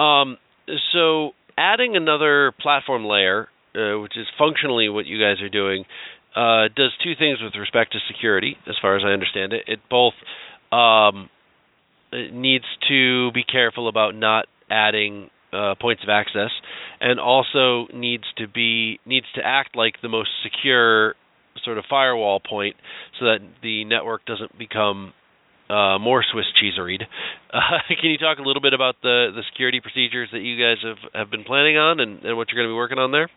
Um, 0.00 0.38
so 0.92 1.32
adding 1.56 1.96
another 1.96 2.52
platform 2.60 3.04
layer 3.04 3.48
uh, 3.74 3.98
which 3.98 4.16
is 4.16 4.26
functionally 4.38 4.88
what 4.88 5.06
you 5.06 5.18
guys 5.18 5.42
are 5.42 5.48
doing, 5.48 5.84
uh, 6.36 6.68
does 6.74 6.92
two 7.02 7.14
things 7.18 7.38
with 7.42 7.54
respect 7.54 7.92
to 7.92 7.98
security, 8.12 8.56
as 8.68 8.76
far 8.80 8.96
as 8.96 9.02
I 9.04 9.10
understand 9.10 9.52
it. 9.52 9.64
It 9.66 9.80
both 9.90 10.14
um, 10.72 11.30
it 12.12 12.32
needs 12.32 12.64
to 12.88 13.32
be 13.32 13.44
careful 13.44 13.88
about 13.88 14.14
not 14.14 14.46
adding 14.70 15.30
uh, 15.52 15.74
points 15.80 16.02
of 16.02 16.08
access, 16.08 16.50
and 17.00 17.18
also 17.18 17.86
needs 17.94 18.24
to 18.36 18.46
be 18.46 19.00
needs 19.06 19.26
to 19.34 19.40
act 19.44 19.76
like 19.76 19.94
the 20.02 20.08
most 20.08 20.30
secure 20.42 21.14
sort 21.64 21.78
of 21.78 21.84
firewall 21.88 22.40
point 22.40 22.76
so 23.18 23.26
that 23.26 23.38
the 23.62 23.84
network 23.84 24.24
doesn't 24.26 24.56
become 24.58 25.12
uh, 25.68 25.98
more 25.98 26.24
Swiss 26.32 26.46
cheeseeried. 26.60 27.02
Uh, 27.52 27.78
can 28.00 28.10
you 28.10 28.18
talk 28.18 28.38
a 28.38 28.42
little 28.42 28.62
bit 28.62 28.74
about 28.74 28.96
the 29.02 29.28
the 29.34 29.42
security 29.50 29.80
procedures 29.80 30.28
that 30.32 30.40
you 30.40 30.56
guys 30.62 30.76
have 30.82 31.12
have 31.14 31.30
been 31.30 31.44
planning 31.44 31.76
on 31.76 32.00
and, 32.00 32.22
and 32.24 32.36
what 32.36 32.48
you're 32.50 32.60
going 32.60 32.68
to 32.68 32.72
be 32.72 32.76
working 32.76 32.98
on 32.98 33.12
there? 33.12 33.28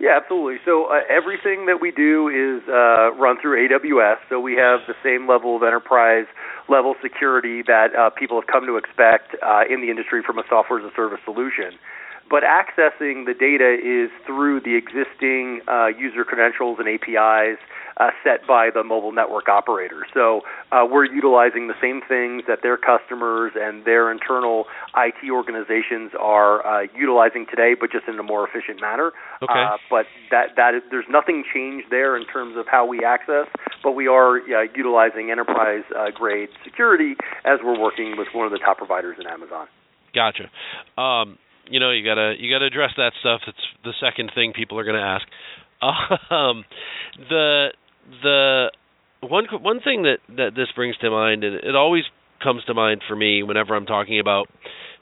Yeah, 0.00 0.18
absolutely. 0.20 0.58
So 0.64 0.86
uh, 0.86 1.00
everything 1.08 1.66
that 1.66 1.80
we 1.80 1.90
do 1.90 2.28
is 2.28 2.66
uh, 2.68 3.12
run 3.14 3.40
through 3.40 3.68
AWS. 3.68 4.16
So 4.28 4.40
we 4.40 4.54
have 4.54 4.80
the 4.86 4.94
same 5.02 5.28
level 5.28 5.56
of 5.56 5.62
enterprise 5.62 6.26
level 6.68 6.94
security 7.00 7.62
that 7.62 7.94
uh, 7.94 8.10
people 8.10 8.40
have 8.40 8.48
come 8.48 8.66
to 8.66 8.76
expect 8.76 9.36
uh, 9.42 9.62
in 9.70 9.80
the 9.80 9.90
industry 9.90 10.22
from 10.22 10.38
a 10.38 10.44
software 10.48 10.80
as 10.80 10.84
a 10.84 10.94
service 10.94 11.20
solution 11.24 11.78
but 12.30 12.42
accessing 12.42 13.26
the 13.26 13.34
data 13.34 13.76
is 13.76 14.10
through 14.26 14.60
the 14.60 14.76
existing 14.76 15.60
uh, 15.68 15.86
user 15.86 16.24
credentials 16.24 16.78
and 16.78 16.88
APIs 16.88 17.58
uh, 17.98 18.10
set 18.22 18.46
by 18.46 18.70
the 18.72 18.82
mobile 18.82 19.12
network 19.12 19.48
operator. 19.48 20.06
So 20.12 20.42
uh, 20.72 20.86
we're 20.88 21.04
utilizing 21.04 21.68
the 21.68 21.78
same 21.80 22.00
things 22.06 22.44
that 22.48 22.60
their 22.62 22.76
customers 22.76 23.52
and 23.54 23.84
their 23.84 24.10
internal 24.10 24.64
IT 24.96 25.30
organizations 25.30 26.12
are 26.18 26.64
uh, 26.66 26.86
utilizing 26.96 27.46
today, 27.48 27.74
but 27.78 27.90
just 27.90 28.08
in 28.08 28.18
a 28.18 28.22
more 28.22 28.48
efficient 28.48 28.80
manner. 28.80 29.12
Okay. 29.42 29.52
Uh, 29.52 29.76
but 29.90 30.06
that 30.30 30.56
that 30.56 30.74
is, 30.74 30.82
there's 30.90 31.08
nothing 31.08 31.44
changed 31.52 31.86
there 31.90 32.16
in 32.16 32.26
terms 32.26 32.56
of 32.56 32.66
how 32.70 32.86
we 32.86 33.04
access, 33.04 33.46
but 33.82 33.92
we 33.92 34.08
are 34.08 34.38
utilizing 34.74 35.30
enterprise 35.30 35.84
uh, 35.96 36.10
grade 36.14 36.48
security 36.64 37.14
as 37.44 37.58
we're 37.62 37.78
working 37.78 38.16
with 38.16 38.28
one 38.34 38.46
of 38.46 38.52
the 38.52 38.58
top 38.58 38.78
providers 38.78 39.16
in 39.20 39.26
Amazon. 39.26 39.66
Gotcha. 40.14 40.50
Um, 41.00 41.38
you 41.68 41.80
know 41.80 41.90
you 41.90 42.04
gotta 42.04 42.34
you 42.38 42.52
gotta 42.52 42.66
address 42.66 42.90
that 42.96 43.12
stuff. 43.20 43.40
It's 43.46 43.58
the 43.84 43.92
second 44.00 44.32
thing 44.34 44.52
people 44.52 44.78
are 44.78 44.84
gonna 44.84 44.98
ask. 45.00 45.26
Um, 46.30 46.64
the 47.28 47.68
the 48.22 48.70
one 49.20 49.46
one 49.60 49.80
thing 49.80 50.02
that 50.02 50.18
that 50.36 50.50
this 50.54 50.68
brings 50.74 50.96
to 50.98 51.10
mind, 51.10 51.44
and 51.44 51.56
it 51.56 51.74
always 51.74 52.04
comes 52.42 52.64
to 52.64 52.74
mind 52.74 53.02
for 53.08 53.16
me 53.16 53.42
whenever 53.42 53.74
I'm 53.74 53.86
talking 53.86 54.20
about 54.20 54.48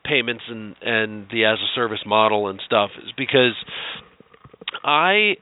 payments 0.04 0.44
and 0.48 0.76
and 0.82 1.26
the 1.30 1.44
as 1.44 1.58
a 1.58 1.70
service 1.74 2.02
model 2.06 2.48
and 2.48 2.60
stuff, 2.64 2.90
is 3.02 3.12
because 3.16 3.54
I 4.84 5.34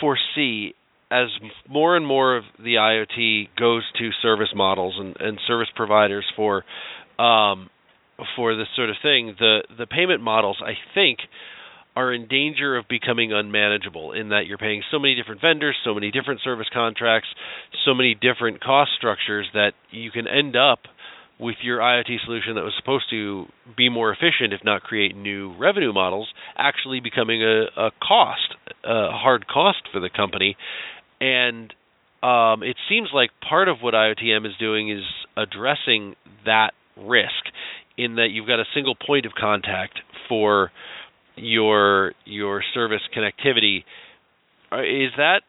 foresee 0.00 0.74
as 1.10 1.28
more 1.68 1.96
and 1.96 2.06
more 2.06 2.36
of 2.36 2.44
the 2.58 2.74
IoT 2.74 3.48
goes 3.58 3.82
to 3.98 4.10
service 4.22 4.52
models 4.54 4.94
and, 4.98 5.16
and 5.20 5.38
service 5.46 5.68
providers 5.74 6.24
for 6.34 6.64
um, 7.18 7.70
for 8.36 8.56
this 8.56 8.68
sort 8.76 8.90
of 8.90 8.96
thing, 9.02 9.34
the 9.38 9.62
the 9.76 9.86
payment 9.86 10.22
models 10.22 10.62
I 10.64 10.74
think 10.94 11.18
are 11.96 12.12
in 12.12 12.26
danger 12.26 12.76
of 12.76 12.86
becoming 12.88 13.32
unmanageable 13.32 14.12
in 14.12 14.30
that 14.30 14.46
you're 14.46 14.58
paying 14.58 14.82
so 14.90 14.98
many 14.98 15.14
different 15.14 15.40
vendors, 15.40 15.76
so 15.84 15.94
many 15.94 16.10
different 16.10 16.40
service 16.42 16.66
contracts, 16.72 17.28
so 17.84 17.94
many 17.94 18.14
different 18.14 18.60
cost 18.60 18.90
structures 18.96 19.46
that 19.54 19.72
you 19.90 20.10
can 20.10 20.26
end 20.26 20.56
up 20.56 20.80
with 21.38 21.56
your 21.62 21.78
IoT 21.78 22.24
solution 22.24 22.54
that 22.54 22.62
was 22.62 22.74
supposed 22.78 23.10
to 23.10 23.46
be 23.76 23.88
more 23.88 24.12
efficient, 24.12 24.52
if 24.52 24.60
not 24.64 24.82
create 24.82 25.16
new 25.16 25.56
revenue 25.58 25.92
models, 25.92 26.28
actually 26.56 27.00
becoming 27.00 27.42
a, 27.42 27.64
a 27.76 27.90
cost, 28.02 28.54
a 28.84 29.10
hard 29.10 29.46
cost 29.46 29.82
for 29.92 30.00
the 30.00 30.10
company. 30.10 30.56
And 31.20 31.72
um, 32.22 32.62
it 32.62 32.76
seems 32.88 33.08
like 33.12 33.30
part 33.46 33.68
of 33.68 33.78
what 33.80 33.94
IoTM 33.94 34.46
is 34.46 34.52
doing 34.58 34.90
is 34.90 35.04
addressing 35.36 36.14
that 36.44 36.70
risk 36.96 37.50
in 37.96 38.16
that 38.16 38.28
you've 38.30 38.46
got 38.46 38.60
a 38.60 38.64
single 38.74 38.94
point 38.94 39.26
of 39.26 39.32
contact 39.38 39.98
for 40.28 40.70
your 41.36 42.12
your 42.24 42.62
service 42.74 43.02
connectivity. 43.16 43.84
Uh, 44.72 44.82
is 44.82 45.12
that 45.16 45.42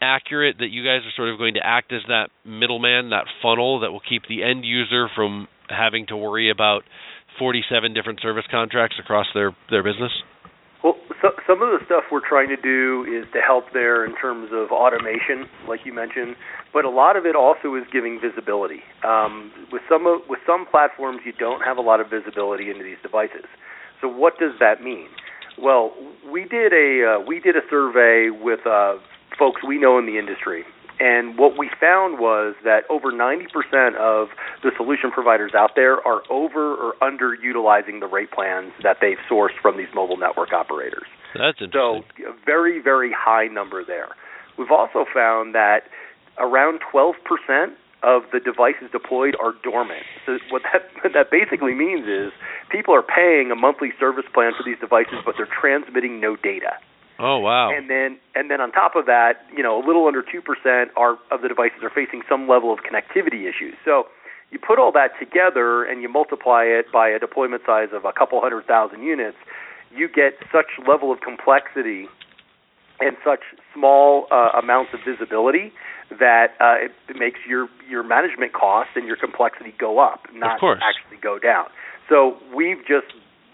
accurate 0.00 0.56
that 0.58 0.68
you 0.70 0.84
guys 0.84 1.00
are 1.04 1.12
sort 1.16 1.30
of 1.30 1.38
going 1.38 1.54
to 1.54 1.60
act 1.62 1.92
as 1.92 2.02
that 2.08 2.28
middleman, 2.44 3.10
that 3.10 3.24
funnel 3.42 3.80
that 3.80 3.90
will 3.90 4.02
keep 4.06 4.22
the 4.28 4.42
end 4.42 4.64
user 4.64 5.08
from 5.14 5.48
having 5.68 6.06
to 6.06 6.16
worry 6.16 6.50
about 6.50 6.82
47 7.38 7.94
different 7.94 8.20
service 8.20 8.44
contracts 8.50 8.96
across 9.00 9.26
their 9.34 9.56
their 9.70 9.82
business? 9.82 10.12
Well, 10.82 10.94
so, 11.20 11.30
some 11.46 11.60
of 11.60 11.74
the 11.74 11.84
stuff 11.86 12.04
we're 12.12 12.26
trying 12.26 12.48
to 12.48 12.56
do 12.56 13.02
is 13.02 13.26
to 13.32 13.40
help 13.40 13.72
there 13.72 14.04
in 14.04 14.14
terms 14.14 14.50
of 14.52 14.70
automation, 14.70 15.50
like 15.66 15.80
you 15.84 15.92
mentioned, 15.92 16.36
but 16.72 16.84
a 16.84 16.90
lot 16.90 17.16
of 17.16 17.26
it 17.26 17.34
also 17.34 17.74
is 17.74 17.82
giving 17.92 18.20
visibility. 18.22 18.86
Um, 19.02 19.50
with 19.72 19.82
some 19.88 20.06
with 20.28 20.38
some 20.46 20.66
platforms, 20.70 21.20
you 21.26 21.32
don't 21.32 21.62
have 21.62 21.76
a 21.78 21.80
lot 21.80 22.00
of 22.00 22.06
visibility 22.10 22.70
into 22.70 22.84
these 22.84 23.00
devices. 23.02 23.46
So 24.00 24.08
what 24.08 24.38
does 24.38 24.52
that 24.60 24.82
mean? 24.82 25.08
Well, 25.60 25.92
we 26.30 26.44
did 26.44 26.72
a 26.72 27.18
uh, 27.18 27.24
we 27.26 27.40
did 27.40 27.56
a 27.56 27.62
survey 27.68 28.30
with 28.30 28.66
uh, 28.66 28.94
folks 29.38 29.62
we 29.66 29.78
know 29.78 29.98
in 29.98 30.06
the 30.06 30.18
industry, 30.18 30.64
and 31.00 31.38
what 31.38 31.56
we 31.56 31.70
found 31.80 32.18
was 32.18 32.54
that 32.64 32.82
over 32.90 33.12
90% 33.12 33.46
of 33.96 34.28
the 34.62 34.70
solution 34.76 35.10
providers 35.10 35.52
out 35.56 35.72
there 35.76 36.06
are 36.06 36.22
over 36.30 36.74
or 36.74 36.94
underutilizing 37.02 38.00
the 38.00 38.06
rate 38.06 38.30
plans 38.32 38.72
that 38.82 38.98
they've 39.00 39.18
sourced 39.30 39.56
from 39.62 39.76
these 39.76 39.88
mobile 39.94 40.16
network 40.16 40.52
operators. 40.52 41.06
That's 41.34 41.60
interesting. 41.60 42.02
So, 42.18 42.30
a 42.30 42.44
very, 42.44 42.80
very 42.82 43.12
high 43.16 43.46
number 43.46 43.84
there. 43.84 44.08
We've 44.58 44.72
also 44.72 45.04
found 45.12 45.54
that 45.54 45.82
around 46.38 46.80
12% 46.92 47.14
of 48.02 48.22
the 48.32 48.38
devices 48.40 48.90
deployed 48.92 49.34
are 49.42 49.54
dormant. 49.62 50.04
So 50.26 50.38
what 50.50 50.62
that 50.72 50.88
what 51.02 51.12
that 51.14 51.30
basically 51.30 51.74
means 51.74 52.06
is 52.06 52.32
people 52.70 52.94
are 52.94 53.02
paying 53.02 53.50
a 53.50 53.56
monthly 53.56 53.92
service 53.98 54.26
plan 54.32 54.52
for 54.56 54.62
these 54.62 54.78
devices, 54.78 55.18
but 55.24 55.34
they're 55.36 55.50
transmitting 55.50 56.20
no 56.20 56.36
data. 56.36 56.78
Oh 57.18 57.38
wow! 57.38 57.70
And 57.74 57.90
then 57.90 58.18
and 58.34 58.50
then 58.50 58.60
on 58.60 58.70
top 58.70 58.94
of 58.94 59.06
that, 59.06 59.42
you 59.54 59.62
know, 59.62 59.82
a 59.82 59.84
little 59.84 60.06
under 60.06 60.22
two 60.22 60.40
percent 60.40 60.90
are 60.96 61.18
of 61.30 61.42
the 61.42 61.48
devices 61.48 61.82
are 61.82 61.90
facing 61.90 62.22
some 62.28 62.48
level 62.48 62.72
of 62.72 62.80
connectivity 62.86 63.50
issues. 63.50 63.74
So 63.84 64.06
you 64.50 64.58
put 64.58 64.78
all 64.78 64.92
that 64.92 65.18
together 65.18 65.84
and 65.84 66.00
you 66.00 66.08
multiply 66.08 66.64
it 66.64 66.86
by 66.92 67.08
a 67.08 67.18
deployment 67.18 67.62
size 67.66 67.88
of 67.92 68.04
a 68.04 68.12
couple 68.12 68.40
hundred 68.40 68.66
thousand 68.66 69.02
units, 69.02 69.36
you 69.94 70.08
get 70.08 70.34
such 70.52 70.78
level 70.86 71.12
of 71.12 71.20
complexity 71.20 72.06
and 73.00 73.16
such 73.24 73.40
small 73.74 74.26
uh, 74.30 74.50
amounts 74.58 74.92
of 74.94 75.00
visibility 75.06 75.72
that 76.10 76.54
uh, 76.60 76.84
it, 76.84 76.92
it 77.08 77.16
makes 77.16 77.40
your 77.48 77.68
your 77.88 78.02
management 78.02 78.52
costs 78.52 78.92
and 78.96 79.06
your 79.06 79.16
complexity 79.16 79.74
go 79.78 79.98
up, 79.98 80.26
not 80.34 80.58
actually 80.82 81.18
go 81.22 81.38
down. 81.38 81.66
So 82.08 82.38
we've 82.54 82.80
just 82.86 83.12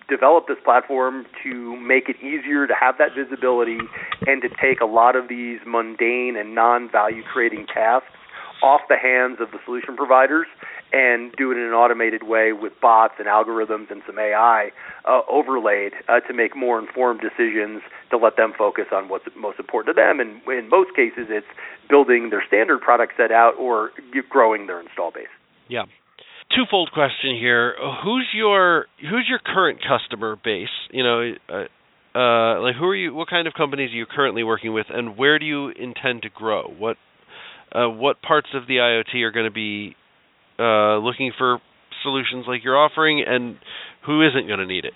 developed 0.09 0.49
this 0.49 0.59
platform 0.63 1.27
to 1.43 1.77
make 1.77 2.09
it 2.09 2.17
easier 2.21 2.67
to 2.67 2.75
have 2.79 2.97
that 2.99 3.15
visibility 3.17 3.79
and 4.27 4.43
to 4.43 4.49
take 4.61 4.81
a 4.81 4.87
lot 4.87 5.17
of 5.17 5.29
these 5.29 5.61
mundane 5.67 6.37
and 6.37 6.55
non-value 6.55 7.23
creating 7.33 7.67
tasks 7.73 8.11
off 8.65 8.81
the 8.89 8.97
hands 8.97 9.37
of 9.45 9.53
the 9.53 9.59
solution 9.67 9.95
providers 9.95 10.47
and 10.91 11.33
do 11.37 11.53
it 11.53 11.61
in 11.61 11.65
an 11.65 11.77
automated 11.77 12.23
way 12.23 12.53
with 12.57 12.73
bots 12.81 13.13
and 13.19 13.29
algorithms 13.29 13.91
and 13.91 14.01
some 14.07 14.19
AI 14.19 14.71
uh, 15.05 15.21
overlaid 15.29 15.93
uh, 16.09 16.21
to 16.21 16.33
make 16.33 16.57
more 16.57 16.79
informed 16.81 17.21
decisions 17.21 17.83
to 18.09 18.17
let 18.17 18.39
them 18.39 18.55
focus 18.57 18.87
on 18.91 19.11
what's 19.11 19.27
most 19.37 19.59
important 19.59 19.95
to 19.95 20.01
them. 20.01 20.19
And 20.19 20.41
in 20.49 20.71
most 20.71 20.97
cases, 20.97 21.29
it's 21.29 21.47
building 21.91 22.31
their 22.31 22.43
standard 22.47 22.81
product 22.81 23.13
set 23.19 23.31
out 23.31 23.53
or 23.59 23.91
growing 24.31 24.67
their 24.67 24.81
install 24.81 25.11
base. 25.11 25.29
Yeah, 25.69 25.85
twofold 26.57 26.91
question 26.93 27.37
here. 27.37 27.75
Who's 28.03 28.29
your 28.33 28.87
who's 29.01 29.27
your 29.29 29.41
current 29.45 29.81
customer 29.83 30.37
base? 30.43 30.73
You 30.91 31.03
know, 31.03 31.33
uh, 31.49 31.65
uh, 32.17 32.61
like 32.63 32.77
who 32.77 32.87
are 32.87 32.97
you? 32.97 33.15
What 33.15 33.29
kind 33.29 33.47
of 33.47 33.55
companies 33.55 33.91
are 33.93 33.97
you 33.97 34.07
currently 34.07 34.43
working 34.43 34.73
with, 34.73 34.87
and 34.89 35.17
where 35.19 35.39
do 35.39 35.45
you 35.45 35.69
intend 35.71 36.23
to 36.23 36.29
grow? 36.29 36.73
What 36.79 36.97
uh, 37.75 37.89
what 37.89 38.23
parts 38.23 38.49
of 38.55 38.67
the 38.67 38.77
IoT 38.77 39.23
are 39.23 39.33
going 39.33 39.47
to 39.47 39.53
be 39.53 39.97
uh, 40.59 40.99
looking 40.99 41.33
for 41.37 41.59
solutions 42.03 42.45
like 42.47 42.63
you're 42.65 42.79
offering, 42.79 43.25
and 43.27 43.57
who 44.07 44.27
isn't 44.27 44.47
going 44.47 44.61
to 44.61 44.67
need 44.67 44.85
it? 44.85 44.95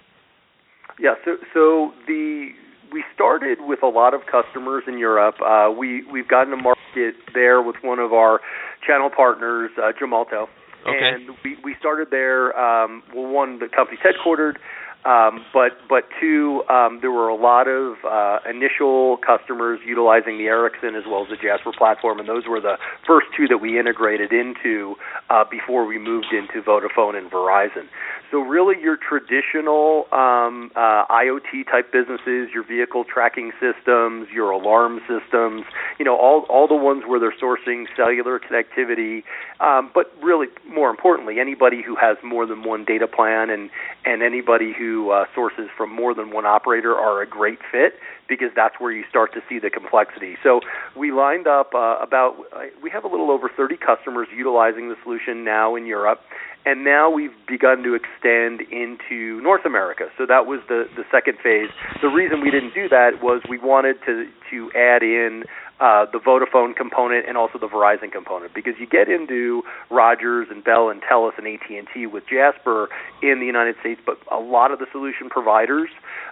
Yeah, 1.00 1.14
so 1.24 1.36
so 1.54 1.92
the 2.06 2.50
we 2.92 3.04
started 3.14 3.58
with 3.60 3.82
a 3.82 3.86
lot 3.86 4.14
of 4.14 4.22
customers 4.30 4.84
in 4.86 4.98
Europe. 4.98 5.36
Uh, 5.44 5.70
we 5.70 6.04
we've 6.10 6.28
gotten 6.28 6.52
a 6.52 6.56
market 6.56 7.14
there 7.34 7.62
with 7.62 7.76
one 7.82 7.98
of 7.98 8.12
our 8.12 8.40
channel 8.86 9.10
partners, 9.14 9.70
uh, 9.78 9.92
Gemalto, 10.00 10.46
Okay. 10.86 11.10
And 11.14 11.36
we, 11.44 11.56
we 11.64 11.74
started 11.78 12.08
there. 12.10 12.56
Um, 12.56 13.02
well, 13.14 13.26
one, 13.26 13.58
the 13.58 13.68
company's 13.68 14.00
headquartered, 14.00 14.56
um, 15.04 15.44
but 15.54 15.78
but 15.88 16.04
two, 16.20 16.64
um, 16.68 16.98
there 17.00 17.12
were 17.12 17.28
a 17.28 17.36
lot 17.36 17.68
of 17.68 17.96
uh, 18.04 18.40
initial 18.50 19.16
customers 19.18 19.78
utilizing 19.86 20.38
the 20.38 20.46
Ericsson 20.46 20.96
as 20.96 21.04
well 21.06 21.22
as 21.22 21.30
the 21.30 21.36
Jasper 21.36 21.72
platform, 21.76 22.18
and 22.18 22.28
those 22.28 22.46
were 22.48 22.60
the 22.60 22.78
first 23.06 23.28
two 23.36 23.46
that 23.46 23.58
we 23.58 23.78
integrated 23.78 24.32
into 24.32 24.96
uh, 25.30 25.44
before 25.48 25.86
we 25.86 25.98
moved 25.98 26.32
into 26.32 26.60
Vodafone 26.60 27.16
and 27.16 27.30
Verizon. 27.30 27.86
So 28.30 28.40
really, 28.40 28.74
your 28.82 28.96
traditional 28.96 30.06
um, 30.12 30.72
uh, 30.74 31.06
IoT 31.06 31.70
type 31.70 31.92
businesses, 31.92 32.50
your 32.52 32.64
vehicle 32.64 33.04
tracking 33.04 33.52
systems, 33.60 34.28
your 34.34 34.50
alarm 34.50 35.00
systems, 35.08 35.62
you 35.98 36.04
know, 36.04 36.16
all 36.16 36.40
all 36.50 36.66
the 36.66 36.74
ones 36.74 37.04
where 37.06 37.20
they're 37.20 37.34
sourcing 37.40 37.86
cellular 37.96 38.40
connectivity, 38.40 39.22
um, 39.60 39.90
but 39.94 40.12
really 40.20 40.48
more 40.68 40.90
importantly, 40.90 41.38
anybody 41.38 41.82
who 41.82 41.94
has 41.94 42.16
more 42.22 42.46
than 42.46 42.64
one 42.64 42.84
data 42.84 43.06
plan 43.06 43.48
and 43.48 43.70
and 44.04 44.22
anybody 44.22 44.74
who 44.76 44.87
uh, 45.10 45.24
sources 45.34 45.68
from 45.76 45.94
more 45.94 46.14
than 46.14 46.30
one 46.30 46.46
operator 46.46 46.94
are 46.96 47.22
a 47.22 47.26
great 47.26 47.58
fit 47.70 47.94
because 48.28 48.50
that's 48.54 48.74
where 48.78 48.92
you 48.92 49.04
start 49.08 49.32
to 49.32 49.40
see 49.48 49.58
the 49.58 49.70
complexity. 49.70 50.36
So 50.42 50.60
we 50.96 51.12
lined 51.12 51.46
up 51.46 51.74
uh, 51.74 51.98
about 52.00 52.36
uh, 52.52 52.64
we 52.82 52.90
have 52.90 53.04
a 53.04 53.08
little 53.08 53.30
over 53.30 53.48
30 53.48 53.76
customers 53.76 54.28
utilizing 54.34 54.88
the 54.88 54.96
solution 55.02 55.44
now 55.44 55.76
in 55.76 55.86
Europe, 55.86 56.20
and 56.68 56.84
now 56.84 57.08
we've 57.08 57.32
begun 57.48 57.82
to 57.82 57.94
extend 57.94 58.60
into 58.68 59.40
North 59.40 59.64
America. 59.64 60.08
So 60.18 60.26
that 60.26 60.44
was 60.44 60.60
the 60.68 60.84
the 60.96 61.04
second 61.10 61.38
phase. 61.42 61.70
The 62.02 62.08
reason 62.08 62.42
we 62.42 62.50
didn't 62.50 62.74
do 62.74 62.88
that 62.90 63.22
was 63.22 63.40
we 63.48 63.58
wanted 63.58 63.96
to 64.04 64.28
to 64.50 64.70
add 64.76 65.02
in 65.02 65.44
uh, 65.80 66.04
the 66.12 66.18
Vodafone 66.18 66.76
component 66.76 67.26
and 67.26 67.38
also 67.38 67.58
the 67.58 67.68
Verizon 67.68 68.10
component 68.12 68.52
because 68.52 68.74
you 68.78 68.86
get 68.86 69.08
into 69.08 69.62
Rogers 69.90 70.48
and 70.50 70.62
Bell 70.62 70.90
and 70.90 71.00
Telus 71.00 71.38
and 71.38 71.46
AT&T 71.46 72.06
with 72.06 72.24
Jasper 72.28 72.88
in 73.22 73.38
the 73.38 73.46
United 73.46 73.76
States, 73.80 74.00
but 74.04 74.18
a 74.30 74.40
lot 74.40 74.72
of 74.72 74.80
the 74.80 74.86
solution 74.90 75.30
providers 75.30 75.88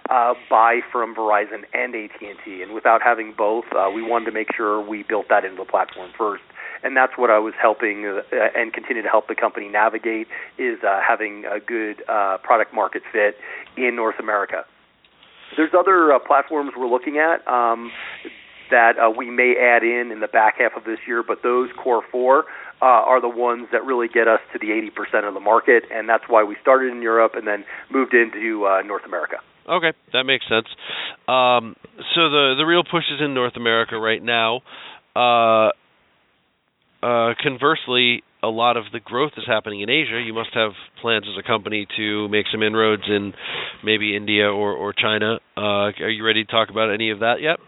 uh, 0.09 0.33
buy 0.49 0.81
from 0.91 1.15
Verizon 1.15 1.63
and 1.73 1.95
AT&T, 1.95 2.61
and 2.61 2.73
without 2.73 3.01
having 3.01 3.33
both, 3.37 3.65
uh, 3.71 3.89
we 3.89 4.01
wanted 4.01 4.25
to 4.25 4.31
make 4.31 4.47
sure 4.55 4.81
we 4.81 5.03
built 5.03 5.27
that 5.29 5.45
into 5.45 5.57
the 5.57 5.69
platform 5.69 6.11
first. 6.17 6.43
And 6.83 6.95
that's 6.95 7.13
what 7.17 7.29
I 7.29 7.39
was 7.39 7.53
helping 7.59 8.05
uh, 8.05 8.21
and 8.55 8.73
continue 8.73 9.03
to 9.03 9.09
help 9.09 9.27
the 9.27 9.35
company 9.35 9.67
navigate 9.67 10.27
is 10.57 10.79
uh, 10.83 10.99
having 11.05 11.45
a 11.45 11.59
good 11.59 12.03
uh, 12.07 12.37
product 12.43 12.73
market 12.73 13.03
fit 13.11 13.35
in 13.75 13.95
North 13.95 14.19
America. 14.19 14.65
There's 15.55 15.71
other 15.77 16.13
uh, 16.13 16.19
platforms 16.19 16.71
we're 16.77 16.89
looking 16.89 17.17
at. 17.17 17.47
Um, 17.47 17.91
that 18.69 18.99
uh, 18.99 19.09
we 19.09 19.29
may 19.29 19.55
add 19.55 19.83
in 19.83 20.11
in 20.11 20.19
the 20.19 20.27
back 20.27 20.55
half 20.59 20.73
of 20.75 20.83
this 20.83 20.99
year, 21.07 21.23
but 21.23 21.41
those 21.43 21.69
core 21.81 22.03
four 22.11 22.45
uh, 22.81 22.85
are 22.85 23.21
the 23.21 23.29
ones 23.29 23.67
that 23.71 23.85
really 23.85 24.07
get 24.07 24.27
us 24.27 24.39
to 24.53 24.59
the 24.59 24.67
80% 24.67 25.27
of 25.27 25.33
the 25.33 25.39
market, 25.39 25.83
and 25.91 26.07
that's 26.07 26.25
why 26.27 26.43
we 26.43 26.55
started 26.61 26.91
in 26.91 27.01
Europe 27.01 27.33
and 27.35 27.47
then 27.47 27.65
moved 27.89 28.13
into 28.13 28.65
uh, 28.65 28.81
North 28.81 29.05
America. 29.05 29.37
Okay, 29.69 29.93
that 30.13 30.23
makes 30.23 30.45
sense. 30.47 30.67
Um, 31.27 31.75
so 32.15 32.29
the 32.29 32.55
the 32.57 32.65
real 32.65 32.83
push 32.83 33.03
is 33.11 33.19
in 33.19 33.33
North 33.33 33.57
America 33.57 33.97
right 33.97 34.23
now. 34.23 34.61
Uh, 37.01 37.33
conversely, 37.41 38.23
a 38.41 38.47
lot 38.47 38.77
of 38.77 38.85
the 38.91 38.99
growth 38.99 39.33
is 39.37 39.43
happening 39.45 39.81
in 39.81 39.89
Asia. 39.89 40.21
You 40.23 40.33
must 40.33 40.49
have 40.53 40.71
plans 41.01 41.25
as 41.29 41.37
a 41.37 41.45
company 41.45 41.87
to 41.97 42.27
make 42.29 42.45
some 42.51 42.63
inroads 42.63 43.03
in 43.07 43.33
maybe 43.83 44.15
India 44.15 44.45
or 44.45 44.73
or 44.73 44.93
China. 44.93 45.39
Uh, 45.55 45.91
are 45.99 46.09
you 46.09 46.25
ready 46.25 46.43
to 46.43 46.51
talk 46.51 46.69
about 46.69 46.91
any 46.91 47.11
of 47.11 47.19
that 47.19 47.41
yet? 47.41 47.59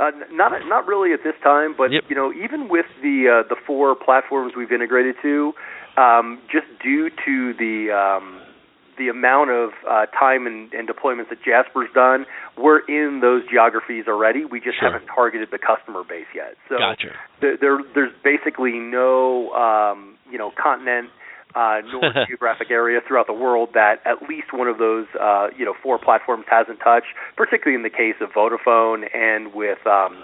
Uh, 0.00 0.10
not 0.30 0.52
not 0.66 0.86
really 0.86 1.12
at 1.12 1.20
this 1.22 1.34
time, 1.42 1.74
but 1.76 1.92
yep. 1.92 2.04
you 2.08 2.16
know, 2.16 2.32
even 2.32 2.68
with 2.68 2.86
the 3.02 3.44
uh, 3.44 3.48
the 3.48 3.56
four 3.66 3.94
platforms 3.94 4.54
we've 4.56 4.72
integrated 4.72 5.14
to, 5.22 5.52
um, 5.96 6.40
just 6.50 6.66
due 6.82 7.10
to 7.10 7.54
the 7.58 7.92
um, 7.92 8.41
the 9.02 9.10
amount 9.10 9.50
of 9.50 9.70
uh, 9.88 10.06
time 10.06 10.46
and, 10.46 10.72
and 10.72 10.88
deployments 10.88 11.28
that 11.30 11.42
Jasper's 11.42 11.90
done, 11.94 12.26
we're 12.56 12.78
in 12.86 13.20
those 13.20 13.42
geographies 13.50 14.04
already. 14.06 14.44
We 14.44 14.60
just 14.60 14.78
sure. 14.78 14.92
haven't 14.92 15.08
targeted 15.08 15.48
the 15.50 15.58
customer 15.58 16.04
base 16.04 16.30
yet. 16.34 16.54
So 16.68 16.78
gotcha. 16.78 17.10
there, 17.40 17.56
there 17.58 17.78
there's 17.94 18.12
basically 18.22 18.78
no 18.78 19.50
um, 19.52 20.16
you 20.30 20.38
know 20.38 20.52
continent 20.54 21.10
uh, 21.54 21.82
north 21.90 22.14
geographic 22.28 22.70
area 22.70 23.00
throughout 23.06 23.26
the 23.26 23.34
world 23.34 23.70
that 23.74 23.96
at 24.06 24.28
least 24.28 24.52
one 24.52 24.68
of 24.68 24.78
those 24.78 25.06
uh, 25.18 25.48
you 25.56 25.64
know 25.64 25.74
four 25.82 25.98
platforms 25.98 26.44
hasn't 26.48 26.78
touched, 26.78 27.10
particularly 27.36 27.74
in 27.74 27.82
the 27.82 27.90
case 27.90 28.16
of 28.20 28.30
Vodafone 28.30 29.02
and 29.14 29.52
with 29.54 29.84
um, 29.86 30.22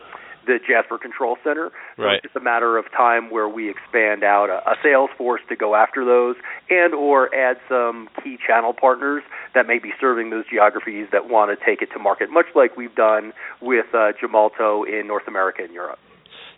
the 0.49 0.59
Jasper 0.59 0.99
Control 0.99 1.37
Center. 1.45 1.71
So 1.97 2.03
right. 2.03 2.15
it's 2.17 2.25
just 2.25 2.37
a 2.37 2.41
matter 2.41 2.77
of 2.77 2.87
time 2.91 3.31
where 3.31 3.49
we 3.49 3.71
expand 3.71 4.25
out 4.25 4.49
a, 4.51 4.65
a 4.69 4.75
sales 4.83 5.11
force 5.17 5.43
to 5.49 5.57
go 5.57 5.77
after 5.77 6.05
those 6.05 6.37
and 6.71 6.95
or 6.95 7.33
add 7.35 7.59
some 7.69 8.09
key 8.25 8.39
channel 8.45 8.73
partners 8.73 9.23
that 9.55 9.67
may 9.69 9.79
be 9.79 9.93
serving 10.01 10.31
those 10.31 10.45
geographies 10.51 11.07
that 11.13 11.29
want 11.29 11.57
to 11.57 11.65
take 11.65 11.83
it 11.83 11.91
to 11.93 11.99
market, 12.01 12.31
much 12.31 12.47
like 12.57 12.77
we've 12.77 12.95
done 12.95 13.33
with 13.61 13.87
uh, 13.93 14.13
Gemalto 14.21 14.83
in 14.89 15.07
North 15.07 15.29
America 15.29 15.63
and 15.63 15.73
Europe. 15.73 15.99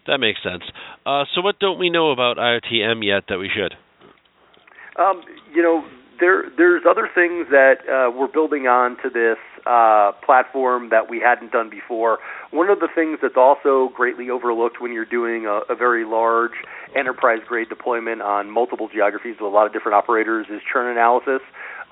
That 0.07 0.19
makes 0.19 0.43
sense. 0.43 0.63
Uh, 1.05 1.25
so 1.35 1.43
what 1.43 1.59
don't 1.59 1.79
we 1.79 1.91
know 1.91 2.11
about 2.11 2.39
IoTM 2.39 3.05
yet 3.05 3.25
that 3.29 3.39
we 3.39 3.51
should? 3.53 3.75
Um, 4.99 5.23
you 5.53 5.63
know, 5.63 5.85
there 6.21 6.45
there's 6.57 6.83
other 6.89 7.09
things 7.15 7.49
that 7.51 7.81
uh, 7.89 8.11
we're 8.11 8.29
building 8.29 8.67
on 8.67 8.97
to 9.03 9.11
this 9.11 9.39
uh, 9.67 10.13
platform 10.25 10.91
that 10.91 11.11
we 11.11 11.21
hadn't 11.21 11.53
done 11.53 11.71
before. 11.71 12.19
One 12.51 12.69
of 12.69 12.81
the 12.81 12.89
things 12.95 13.19
that's 13.23 13.37
also 13.37 13.91
greatly 13.95 14.31
overlooked 14.31 14.81
when 14.81 14.93
you're 14.93 15.05
doing 15.05 15.47
a, 15.47 15.61
a 15.73 15.75
very 15.75 16.05
large 16.05 16.65
enterprise 16.97 17.41
grade 17.47 17.69
deployment 17.69 18.23
on 18.23 18.51
multiple 18.51 18.89
geographies 18.93 19.37
with 19.41 19.51
a 19.51 19.55
lot 19.55 19.67
of 19.67 19.73
different 19.73 19.95
operators 19.95 20.47
is 20.51 20.61
churn 20.71 20.91
analysis. 20.91 21.41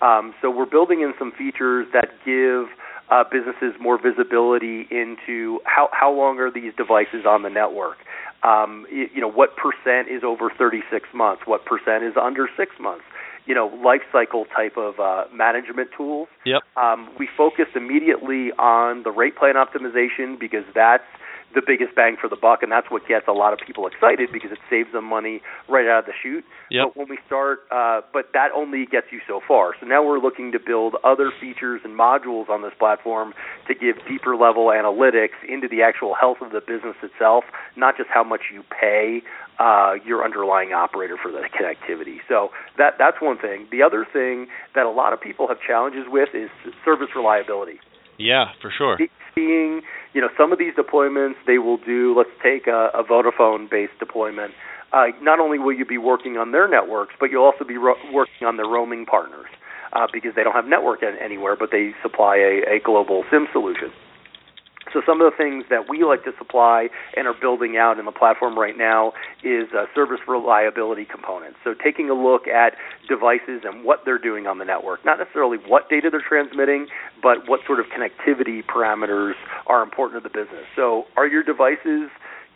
Um, 0.01 0.35
so 0.41 0.51
we're 0.51 0.67
building 0.67 1.01
in 1.01 1.13
some 1.19 1.33
features 1.33 1.87
that 1.93 2.11
give 2.25 2.69
uh, 3.11 3.25
businesses 3.25 3.75
more 3.81 3.99
visibility 4.01 4.87
into 4.91 5.61
how 5.65 5.89
how 5.93 6.13
long 6.13 6.39
are 6.39 6.51
these 6.51 6.73
devices 6.77 7.25
on 7.27 7.43
the 7.43 7.49
network. 7.49 7.99
Um, 8.43 8.87
you, 8.91 9.09
you 9.15 9.21
know, 9.21 9.31
what 9.31 9.57
percent 9.57 10.09
is 10.09 10.23
over 10.23 10.51
36 10.57 11.09
months? 11.15 11.43
What 11.47 11.65
percent 11.65 12.05
is 12.05 12.15
under 12.21 12.49
six 12.57 12.73
months? 12.79 13.05
You 13.49 13.55
know, 13.55 13.67
life 13.83 14.03
cycle 14.13 14.45
type 14.45 14.77
of 14.77 15.01
uh, 15.01 15.25
management 15.33 15.89
tools. 15.97 16.29
Yep. 16.45 16.63
Um, 16.77 17.09
we 17.19 17.29
focused 17.35 17.75
immediately 17.75 18.53
on 18.59 19.03
the 19.03 19.11
rate 19.11 19.37
plan 19.37 19.55
optimization 19.55 20.39
because 20.39 20.65
that's 20.75 21.09
the 21.55 21.63
biggest 21.67 21.95
bang 21.95 22.17
for 22.21 22.29
the 22.29 22.37
buck, 22.37 22.63
and 22.63 22.71
that's 22.71 22.91
what 22.91 23.07
gets 23.09 23.27
a 23.27 23.33
lot 23.33 23.53
of 23.53 23.59
people 23.65 23.87
excited 23.87 24.29
because 24.33 24.53
it 24.53 24.59
saves 24.69 24.93
them 24.93 25.05
money 25.05 25.41
right 25.69 25.87
out 25.87 26.01
of 26.01 26.07
the 26.07 26.13
chute. 26.23 26.45
Yep. 26.71 26.89
But 26.89 26.97
when 26.97 27.09
we 27.09 27.19
start, 27.27 27.61
uh, 27.71 28.03
but 28.13 28.31
that 28.35 28.49
only 28.55 28.85
gets 28.85 29.07
you 29.11 29.21
so 29.27 29.41
far. 29.47 29.75
So 29.81 29.87
now 29.87 30.05
we're 30.05 30.19
looking 30.21 30.53
to 30.53 30.59
build 30.59 30.97
other 31.05 31.33
features 31.41 31.81
and 31.85 31.99
modules 31.99 32.49
on 32.49 32.63
this 32.63 32.73
platform 32.79 33.33
to 33.67 33.75
give 33.75 33.97
deeper 34.07 34.37
level 34.37 34.67
analytics 34.67 35.41
into 35.49 35.69
the 35.69 35.83
actual 35.83 36.15
health 36.15 36.39
of 36.43 36.53
the 36.53 36.61
business 36.61 36.97
itself, 37.03 37.45
not 37.77 37.97
just 37.97 38.11
how 38.13 38.25
much 38.25 38.53
you 38.53 38.63
pay 38.69 39.23
uh, 39.59 39.95
your 40.05 40.25
underlying 40.25 40.73
operator 40.73 41.17
for 41.21 41.33
the 41.33 41.43
connectivity. 41.49 42.19
So 42.29 42.51
that 42.77 42.95
that's 42.99 43.17
one 43.21 43.39
thing. 43.39 43.67
The 43.71 43.83
other 43.83 44.07
thing 44.11 44.47
that 44.75 44.87
a 44.87 44.91
lot 44.91 45.13
of 45.13 45.21
people 45.21 45.49
have 45.49 45.59
challenges 45.67 46.05
with 46.07 46.29
is 46.35 46.51
service 46.85 47.09
reliability. 47.17 47.81
Yeah, 48.19 48.47
for 48.61 48.73
sure. 48.77 48.99
Seeing, 49.38 49.83
you 50.14 50.20
know, 50.20 50.29
some 50.37 50.51
of 50.53 50.59
these 50.59 50.74
deployments 50.74 51.35
they 51.46 51.59
will 51.59 51.77
do. 51.79 52.12
Let's 52.16 52.35
take 52.42 52.66
a, 52.66 52.90
a 52.92 53.05
Vodafone-based 53.05 53.98
deployment. 54.01 54.53
Uh, 54.92 55.07
not 55.22 55.38
only 55.38 55.59
will 55.61 55.72
you 55.72 55.85
be 55.85 55.98
working 55.98 56.37
on 56.38 56.51
their 56.51 56.66
networks, 56.66 57.14
but 57.20 57.31
you'll 57.31 57.44
also 57.44 57.64
be 57.64 57.77
ro- 57.77 57.94
working 58.12 58.46
on 58.46 58.57
their 58.57 58.66
roaming 58.66 59.07
partners 59.07 59.46
uh, 59.92 60.07
because 60.12 60.33
they 60.35 60.42
don't 60.42 60.55
have 60.55 60.66
network 60.66 61.01
anywhere, 61.03 61.55
but 61.57 61.70
they 61.70 61.92
supply 62.03 62.37
a, 62.37 62.77
a 62.77 62.81
global 62.85 63.22
SIM 63.31 63.46
solution. 63.53 63.92
So 64.92 65.03
some 65.05 65.20
of 65.20 65.31
the 65.31 65.37
things 65.37 65.64
that 65.70 65.88
we 65.88 66.05
like 66.05 66.24
to 66.24 66.33
supply 66.38 66.88
and 67.16 67.27
are 67.27 67.35
building 67.35 67.77
out 67.77 67.98
in 67.98 68.05
the 68.05 68.12
platform 68.12 68.59
right 68.59 68.77
now 68.77 69.12
is 69.42 69.72
a 69.72 69.87
service 69.94 70.20
reliability 70.27 71.05
components. 71.05 71.59
So 71.64 71.74
taking 71.74 72.11
a 72.11 72.14
look 72.14 72.46
at 72.48 72.74
devices 73.09 73.62
and 73.64 73.85
what 73.85 74.05
they're 74.05 74.18
doing 74.18 74.46
on 74.46 74.59
the 74.59 74.64
network, 74.64 75.05
not 75.05 75.18
necessarily 75.18 75.59
what 75.59 75.88
data 75.88 76.09
they're 76.11 76.24
transmitting, 76.27 76.87
but 77.22 77.48
what 77.48 77.61
sort 77.66 77.81
of 77.81 77.87
connectivity 77.87 78.64
parameters 78.64 79.35
are 79.66 79.83
important 79.83 80.22
to 80.22 80.29
the 80.29 80.33
business. 80.33 80.64
So 80.77 81.05
are 81.16 81.27
your 81.27 81.42
devices 81.42 82.11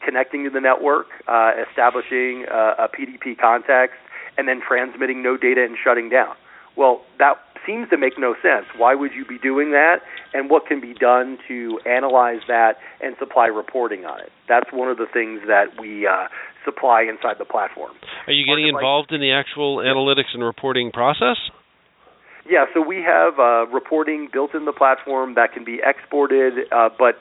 connecting 0.05 0.45
to 0.45 0.51
the 0.51 0.61
network, 0.61 1.07
uh, 1.29 1.53
establishing 1.69 2.47
uh, 2.51 2.75
a 2.79 2.89
PDP 2.89 3.39
context, 3.39 3.97
and 4.37 4.49
then 4.49 4.61
transmitting 4.67 5.23
no 5.23 5.37
data 5.37 5.65
and 5.65 5.77
shutting 5.83 6.09
down? 6.09 6.35
Well, 6.77 7.03
that 7.19 7.37
seems 7.67 7.89
to 7.91 7.99
make 7.99 8.19
no 8.19 8.35
sense. 8.43 8.67
Why 8.77 8.95
would 8.95 9.13
you 9.13 9.25
be 9.25 9.39
doing 9.39 9.71
that? 9.73 9.99
And 10.35 10.51
what 10.51 10.67
can 10.67 10.81
be 10.81 10.95
done 10.95 11.39
to 11.49 11.79
analyze 11.87 12.41
that 12.49 12.79
and 13.01 13.15
supply 13.19 13.47
reporting 13.47 14.05
on 14.05 14.21
it? 14.21 14.31
That's 14.49 14.73
one 14.73 14.89
of 14.89 14.97
the 14.97 15.07
things 15.13 15.41
that 15.47 15.81
we 15.81 16.07
uh, 16.07 16.29
supply 16.65 17.03
inside 17.03 17.37
the 17.39 17.45
platform. 17.45 17.93
Are 18.27 18.33
you 18.33 18.47
getting 18.47 18.69
involved 18.69 19.13
in 19.13 19.21
the 19.21 19.33
actual 19.33 19.79
analytics 19.79 20.35
and 20.35 20.43
reporting 20.43 20.91
process? 20.91 21.37
Yeah, 22.49 22.67
so 22.75 22.83
we 22.83 22.97
have 22.97 23.39
uh, 23.39 23.67
reporting 23.73 24.29
built 24.33 24.55
in 24.55 24.65
the 24.65 24.73
platform 24.73 25.35
that 25.35 25.53
can 25.53 25.65
be 25.65 25.81
exported, 25.85 26.67
uh, 26.73 26.89
but 26.99 27.21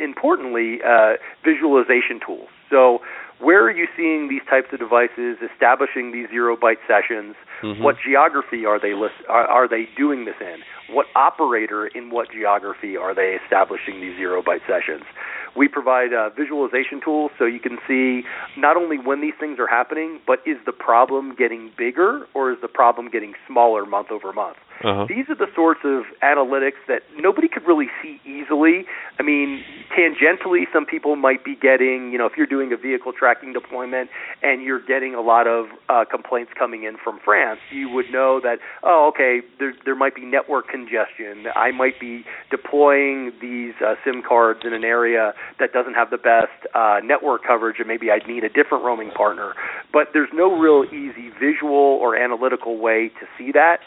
importantly, 0.00 0.78
uh, 0.80 1.14
visualization 1.44 2.20
tools. 2.24 2.48
So 2.70 3.00
where 3.42 3.64
are 3.66 3.72
you 3.72 3.88
seeing 3.96 4.28
these 4.28 4.42
types 4.48 4.68
of 4.72 4.78
devices 4.78 5.38
establishing 5.42 6.12
these 6.12 6.28
zero 6.30 6.56
byte 6.56 6.78
sessions? 6.86 7.34
Mm-hmm. 7.62 7.82
What 7.82 7.96
geography 7.98 8.64
are 8.64 8.78
they 8.78 8.94
list, 8.94 9.14
are, 9.28 9.46
are 9.46 9.68
they 9.68 9.88
doing 9.96 10.24
this 10.24 10.36
in? 10.40 10.62
What 10.94 11.06
operator 11.16 11.86
in 11.86 12.10
what 12.10 12.30
geography 12.30 12.96
are 12.96 13.14
they 13.14 13.36
establishing 13.42 14.00
these 14.00 14.16
zero 14.16 14.42
byte 14.42 14.62
sessions? 14.66 15.02
We 15.56 15.68
provide 15.68 16.14
uh, 16.14 16.30
visualization 16.30 17.00
tools 17.04 17.32
so 17.38 17.44
you 17.44 17.60
can 17.60 17.78
see 17.86 18.22
not 18.56 18.76
only 18.76 18.98
when 18.98 19.20
these 19.20 19.34
things 19.38 19.58
are 19.58 19.66
happening, 19.66 20.20
but 20.26 20.38
is 20.46 20.56
the 20.64 20.72
problem 20.72 21.34
getting 21.36 21.70
bigger 21.76 22.26
or 22.34 22.52
is 22.52 22.58
the 22.62 22.68
problem 22.68 23.10
getting 23.10 23.34
smaller 23.46 23.84
month 23.84 24.10
over 24.10 24.32
month? 24.32 24.56
Uh-huh. 24.84 25.06
These 25.08 25.26
are 25.28 25.34
the 25.34 25.46
sorts 25.54 25.80
of 25.84 26.04
analytics 26.22 26.82
that 26.88 27.02
nobody 27.16 27.48
could 27.48 27.66
really 27.66 27.86
see 28.02 28.20
easily. 28.24 28.84
I 29.18 29.22
mean, 29.22 29.62
tangentially, 29.96 30.64
some 30.72 30.86
people 30.86 31.14
might 31.16 31.44
be 31.44 31.54
getting, 31.54 32.10
you 32.12 32.18
know, 32.18 32.26
if 32.26 32.32
you're 32.36 32.46
doing 32.46 32.72
a 32.72 32.76
vehicle 32.76 33.12
tracking 33.12 33.52
deployment 33.52 34.10
and 34.42 34.62
you're 34.62 34.84
getting 34.84 35.14
a 35.14 35.20
lot 35.20 35.46
of 35.46 35.66
uh, 35.88 36.04
complaints 36.10 36.52
coming 36.58 36.82
in 36.82 36.96
from 37.02 37.20
France, 37.24 37.60
you 37.70 37.88
would 37.90 38.10
know 38.10 38.40
that, 38.42 38.58
oh, 38.82 39.10
okay, 39.14 39.40
there 39.58 39.72
there 39.84 39.94
might 39.94 40.14
be 40.14 40.24
network 40.24 40.68
congestion. 40.68 41.46
I 41.54 41.70
might 41.70 42.00
be 42.00 42.24
deploying 42.50 43.32
these 43.40 43.74
uh, 43.84 43.94
SIM 44.04 44.22
cards 44.26 44.60
in 44.64 44.72
an 44.72 44.84
area 44.84 45.32
that 45.60 45.72
doesn't 45.72 45.94
have 45.94 46.10
the 46.10 46.18
best 46.18 46.66
uh, 46.74 46.98
network 47.04 47.42
coverage, 47.46 47.76
and 47.78 47.86
maybe 47.86 48.10
I'd 48.10 48.26
need 48.26 48.44
a 48.44 48.48
different 48.48 48.84
roaming 48.84 49.10
partner. 49.10 49.54
But 49.92 50.08
there's 50.12 50.30
no 50.32 50.58
real 50.58 50.84
easy 50.84 51.30
visual 51.38 51.98
or 52.02 52.16
analytical 52.16 52.78
way 52.78 53.10
to 53.20 53.26
see 53.38 53.52
that 53.52 53.78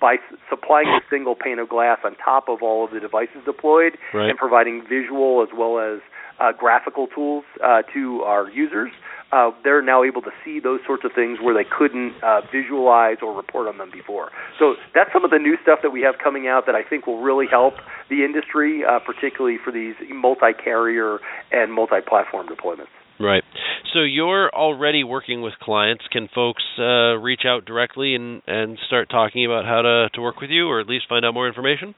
by 0.00 0.16
supplying 0.50 0.88
a 0.88 1.00
single 1.10 1.34
pane 1.34 1.58
of 1.58 1.68
glass 1.68 1.98
on 2.04 2.16
top 2.16 2.48
of 2.48 2.62
all 2.62 2.84
of 2.84 2.90
the 2.90 3.00
devices 3.00 3.38
deployed 3.44 3.96
right. 4.12 4.30
and 4.30 4.38
providing 4.38 4.82
visual 4.88 5.42
as 5.42 5.48
well 5.56 5.78
as 5.78 6.00
uh, 6.38 6.52
graphical 6.52 7.06
tools 7.06 7.44
uh, 7.64 7.82
to 7.94 8.22
our 8.22 8.50
users, 8.50 8.92
uh, 9.32 9.50
they're 9.64 9.82
now 9.82 10.04
able 10.04 10.22
to 10.22 10.30
see 10.44 10.60
those 10.60 10.80
sorts 10.86 11.04
of 11.04 11.12
things 11.14 11.38
where 11.42 11.54
they 11.54 11.68
couldn't 11.68 12.12
uh, 12.22 12.42
visualize 12.52 13.16
or 13.22 13.34
report 13.34 13.66
on 13.66 13.78
them 13.78 13.90
before. 13.90 14.30
So 14.58 14.74
that's 14.94 15.10
some 15.12 15.24
of 15.24 15.30
the 15.30 15.38
new 15.38 15.56
stuff 15.62 15.80
that 15.82 15.90
we 15.90 16.02
have 16.02 16.16
coming 16.22 16.46
out 16.46 16.66
that 16.66 16.74
I 16.74 16.82
think 16.82 17.06
will 17.06 17.22
really 17.22 17.46
help 17.50 17.74
the 18.08 18.24
industry, 18.24 18.84
uh, 18.84 19.00
particularly 19.00 19.58
for 19.62 19.72
these 19.72 19.94
multi-carrier 20.10 21.18
and 21.50 21.72
multi-platform 21.72 22.48
deployments. 22.48 22.92
Right. 23.18 23.42
So 23.92 24.00
you're 24.02 24.50
already 24.50 25.04
working 25.04 25.40
with 25.42 25.54
clients. 25.60 26.04
Can 26.10 26.28
folks 26.34 26.62
uh, 26.78 27.16
reach 27.16 27.42
out 27.46 27.64
directly 27.64 28.14
and, 28.14 28.42
and 28.46 28.78
start 28.86 29.08
talking 29.08 29.46
about 29.46 29.64
how 29.64 29.82
to, 29.82 30.08
to 30.14 30.20
work 30.20 30.40
with 30.40 30.50
you, 30.50 30.68
or 30.68 30.80
at 30.80 30.86
least 30.86 31.06
find 31.08 31.24
out 31.24 31.32
more 31.32 31.48
information? 31.48 31.94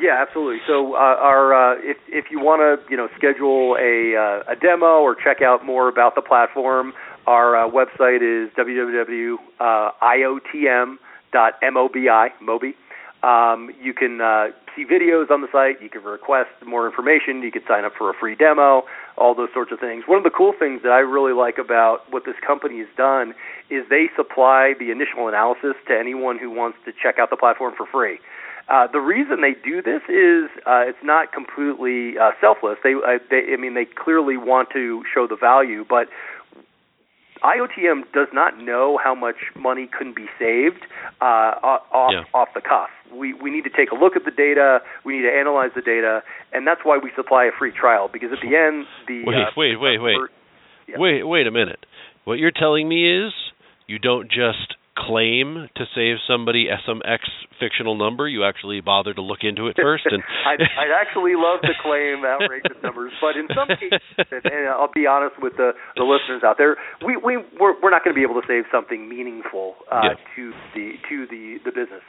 Yeah, 0.00 0.22
absolutely. 0.26 0.58
So, 0.66 0.94
uh, 0.94 0.96
our 0.98 1.54
uh, 1.54 1.76
if 1.78 1.98
if 2.08 2.24
you 2.30 2.40
want 2.40 2.60
to, 2.60 2.78
you 2.90 2.96
know, 2.96 3.08
schedule 3.16 3.76
a 3.78 4.16
uh, 4.16 4.52
a 4.52 4.56
demo 4.56 4.98
or 5.00 5.14
check 5.14 5.40
out 5.40 5.64
more 5.64 5.88
about 5.88 6.16
the 6.16 6.22
platform, 6.22 6.92
our 7.26 7.56
uh, 7.56 7.70
website 7.70 8.22
is 8.22 8.50
www.iotm.mobi. 8.58 9.38
Mobi. 12.42 12.74
Um, 13.22 13.70
you 13.80 13.94
can 13.94 14.20
uh, 14.20 14.48
see 14.76 14.84
videos 14.84 15.30
on 15.30 15.40
the 15.40 15.48
site. 15.52 15.82
You 15.82 15.88
can 15.88 16.02
request 16.02 16.50
more 16.66 16.86
information. 16.86 17.42
You 17.42 17.50
can 17.50 17.62
sign 17.66 17.84
up 17.84 17.92
for 17.96 18.10
a 18.10 18.14
free 18.14 18.34
demo. 18.34 18.84
All 19.16 19.34
those 19.34 19.50
sorts 19.52 19.72
of 19.72 19.80
things. 19.80 20.04
One 20.06 20.18
of 20.18 20.24
the 20.24 20.30
cool 20.30 20.52
things 20.58 20.82
that 20.82 20.92
I 20.92 21.00
really 21.00 21.32
like 21.32 21.58
about 21.58 22.10
what 22.10 22.24
this 22.24 22.36
company 22.44 22.78
has 22.78 22.88
done 22.96 23.34
is 23.70 23.84
they 23.88 24.10
supply 24.16 24.74
the 24.78 24.90
initial 24.90 25.28
analysis 25.28 25.74
to 25.88 25.98
anyone 25.98 26.38
who 26.38 26.50
wants 26.50 26.78
to 26.84 26.92
check 26.92 27.18
out 27.18 27.30
the 27.30 27.36
platform 27.36 27.74
for 27.76 27.86
free. 27.86 28.18
Uh, 28.68 28.86
the 28.90 29.00
reason 29.00 29.42
they 29.42 29.52
do 29.52 29.82
this 29.82 30.00
is 30.08 30.48
uh, 30.64 30.88
it's 30.88 31.04
not 31.04 31.32
completely 31.32 32.16
uh, 32.16 32.30
selfless. 32.40 32.78
They, 32.82 32.94
they, 33.30 33.52
I 33.52 33.56
mean, 33.56 33.74
they 33.74 33.84
clearly 33.84 34.38
want 34.38 34.70
to 34.72 35.04
show 35.12 35.26
the 35.26 35.36
value, 35.36 35.84
but 35.86 36.08
IOTM 37.44 38.10
does 38.14 38.28
not 38.32 38.58
know 38.58 38.98
how 39.02 39.14
much 39.14 39.36
money 39.54 39.88
can 39.96 40.14
be 40.14 40.26
saved 40.38 40.86
uh, 41.20 41.60
off 41.60 42.12
yeah. 42.12 42.24
off 42.32 42.48
the 42.54 42.62
cuff. 42.62 42.88
We 43.12 43.34
we 43.34 43.50
need 43.50 43.64
to 43.64 43.70
take 43.70 43.92
a 43.92 43.94
look 43.94 44.16
at 44.16 44.24
the 44.24 44.30
data. 44.30 44.78
We 45.04 45.18
need 45.18 45.28
to 45.28 45.32
analyze 45.32 45.70
the 45.76 45.82
data, 45.82 46.22
and 46.52 46.66
that's 46.66 46.80
why 46.84 46.98
we 46.98 47.10
supply 47.14 47.44
a 47.44 47.50
free 47.56 47.72
trial. 47.72 48.08
Because 48.10 48.30
at 48.32 48.40
the 48.40 48.56
end, 48.56 48.86
the 49.06 49.22
wait, 49.26 49.36
uh, 49.36 49.50
wait, 49.56 49.76
wait, 49.78 49.98
wait, 50.00 50.16
yeah. 50.88 50.96
wait, 50.98 51.22
wait 51.22 51.46
a 51.46 51.50
minute. 51.50 51.84
What 52.24 52.38
you're 52.38 52.50
telling 52.50 52.88
me 52.88 53.26
is 53.26 53.32
you 53.86 53.98
don't 53.98 54.30
just 54.30 54.73
claim 54.96 55.68
to 55.76 55.84
save 55.94 56.16
somebody 56.28 56.68
some 56.86 57.02
X 57.04 57.24
fictional 57.58 57.96
number. 57.96 58.28
You 58.28 58.44
actually 58.44 58.80
bother 58.80 59.14
to 59.14 59.22
look 59.22 59.40
into 59.42 59.66
it 59.68 59.76
first. 59.80 60.06
And 60.06 60.22
I'd, 60.46 60.60
I'd 60.62 60.94
actually 60.94 61.34
love 61.36 61.60
to 61.62 61.72
claim 61.82 62.24
outrageous 62.24 62.78
numbers, 62.82 63.12
but 63.20 63.36
in 63.36 63.48
some 63.54 63.68
cases, 63.68 64.00
and, 64.30 64.68
I'll 64.68 64.90
be 64.94 65.06
honest 65.06 65.34
with 65.40 65.54
the, 65.56 65.72
the 65.96 66.04
listeners 66.04 66.42
out 66.44 66.56
there, 66.58 66.76
we 67.04 67.16
we 67.16 67.38
we're, 67.58 67.74
we're 67.82 67.90
not 67.90 68.04
going 68.04 68.14
to 68.14 68.18
be 68.18 68.22
able 68.22 68.40
to 68.40 68.46
save 68.46 68.64
something 68.70 69.08
meaningful 69.08 69.74
uh, 69.90 70.00
Yeah. 70.02 70.14
to 70.36 70.52
the 70.74 70.92
to 71.08 71.26
the 71.26 71.58
the 71.64 71.70
business. 71.70 72.02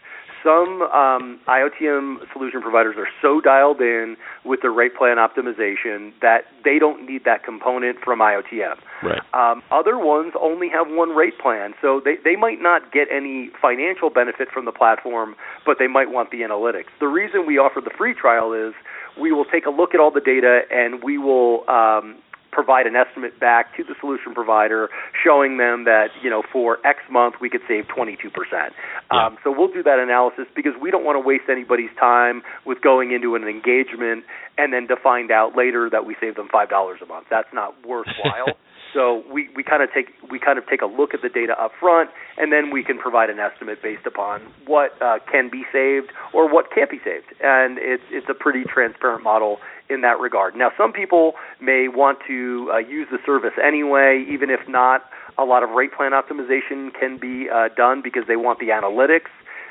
Some 0.45 0.83
um, 0.83 1.39
IOTM 1.47 2.31
solution 2.31 2.61
providers 2.61 2.95
are 2.99 3.07
so 3.19 3.41
dialed 3.41 3.81
in 3.81 4.15
with 4.45 4.61
their 4.61 4.71
rate 4.71 4.95
plan 4.95 5.17
optimization 5.17 6.13
that 6.21 6.45
they 6.63 6.77
don't 6.77 7.09
need 7.09 7.25
that 7.25 7.43
component 7.43 7.97
from 8.03 8.19
IOTM. 8.19 8.75
right. 9.01 9.21
Um, 9.33 9.63
other 9.71 9.97
ones 9.97 10.33
only 10.39 10.69
have 10.69 10.85
one 10.87 11.09
rate 11.09 11.39
plan, 11.39 11.73
so 11.81 11.99
they, 12.05 12.17
they 12.23 12.35
might 12.35 12.61
not 12.61 12.93
get 12.93 13.07
any 13.11 13.49
financial 13.59 14.11
benefit 14.11 14.49
from 14.53 14.65
the 14.65 14.71
platform, 14.71 15.35
but 15.65 15.77
they 15.79 15.87
might 15.87 16.11
want 16.11 16.29
the 16.29 16.41
analytics. 16.41 16.93
The 16.99 17.07
reason 17.07 17.47
we 17.47 17.57
offer 17.57 17.81
the 17.81 17.91
free 17.97 18.13
trial 18.13 18.53
is 18.53 18.75
we 19.19 19.31
will 19.31 19.45
take 19.45 19.65
a 19.65 19.71
look 19.71 19.95
at 19.95 19.99
all 19.99 20.11
the 20.11 20.21
data 20.21 20.61
and 20.69 21.03
we 21.03 21.17
will 21.17 21.67
um, 21.69 22.17
provide 22.55 22.87
an 22.87 22.95
estimate 22.95 23.37
back 23.37 23.75
to 23.75 23.83
the 23.83 23.93
solution 23.99 24.33
provider 24.33 24.89
showing 25.23 25.57
them 25.57 25.83
that 25.83 26.07
you 26.23 26.29
know 26.29 26.41
for 26.41 26.79
X 26.87 26.99
month 27.11 27.35
we 27.41 27.49
could 27.49 27.61
save 27.67 27.83
22%. 27.85 28.15
Yeah. 28.31 28.71
Um, 29.11 29.37
so 29.43 29.51
we'll 29.51 29.71
do 29.71 29.83
that 29.83 29.99
analysis 29.99 30.45
because 30.55 30.71
we 30.81 30.89
don't 30.89 31.03
want 31.03 31.17
to 31.17 31.19
waste 31.19 31.51
anybody's 31.51 31.93
time 31.99 32.41
with 32.65 32.81
going 32.81 33.11
into 33.11 33.35
an 33.35 33.43
engagement 33.43 34.23
and 34.57 34.71
then 34.71 34.87
to 34.87 34.95
find 34.95 35.31
out 35.31 35.55
later 35.55 35.89
that 35.89 36.05
we 36.05 36.15
saved 36.21 36.37
them 36.37 36.47
five 36.49 36.69
dollars 36.69 36.99
a 37.03 37.05
month. 37.05 37.27
That's 37.29 37.51
not 37.53 37.75
worthwhile. 37.85 38.55
So 38.95 39.23
we, 39.31 39.49
we 39.55 39.61
kind 39.61 39.83
of 39.83 39.89
take 39.93 40.07
we 40.31 40.39
kind 40.39 40.57
of 40.57 40.65
take 40.67 40.81
a 40.81 40.85
look 40.85 41.13
at 41.13 41.21
the 41.21 41.27
data 41.27 41.53
up 41.61 41.73
front, 41.79 42.09
and 42.37 42.51
then 42.51 42.71
we 42.71 42.81
can 42.81 42.97
provide 42.97 43.29
an 43.29 43.39
estimate 43.39 43.83
based 43.83 44.07
upon 44.07 44.41
what 44.65 44.99
uh, 45.01 45.19
can 45.29 45.49
be 45.51 45.63
saved 45.71 46.11
or 46.33 46.51
what 46.51 46.71
can't 46.73 46.89
be 46.89 46.99
saved, 47.03 47.27
and 47.43 47.77
it's 47.77 48.03
it's 48.09 48.27
a 48.29 48.33
pretty 48.33 48.63
transparent 48.63 49.21
model 49.21 49.59
in 49.89 50.01
that 50.01 50.17
regard. 50.19 50.55
Now, 50.55 50.71
some 50.77 50.93
people 50.93 51.33
may 51.61 51.89
want 51.89 52.19
to 52.27 52.71
uh, 52.73 52.77
use 52.77 53.07
the 53.11 53.19
service 53.25 53.53
anyway, 53.61 54.25
even 54.27 54.49
if 54.49 54.61
not 54.67 55.03
a 55.37 55.43
lot 55.43 55.61
of 55.61 55.71
rate 55.71 55.93
plan 55.93 56.11
optimization 56.11 56.93
can 56.97 57.17
be 57.19 57.49
uh, 57.49 57.67
done 57.75 58.01
because 58.01 58.23
they 58.27 58.37
want 58.37 58.59
the 58.59 58.69
analytics 58.69 59.29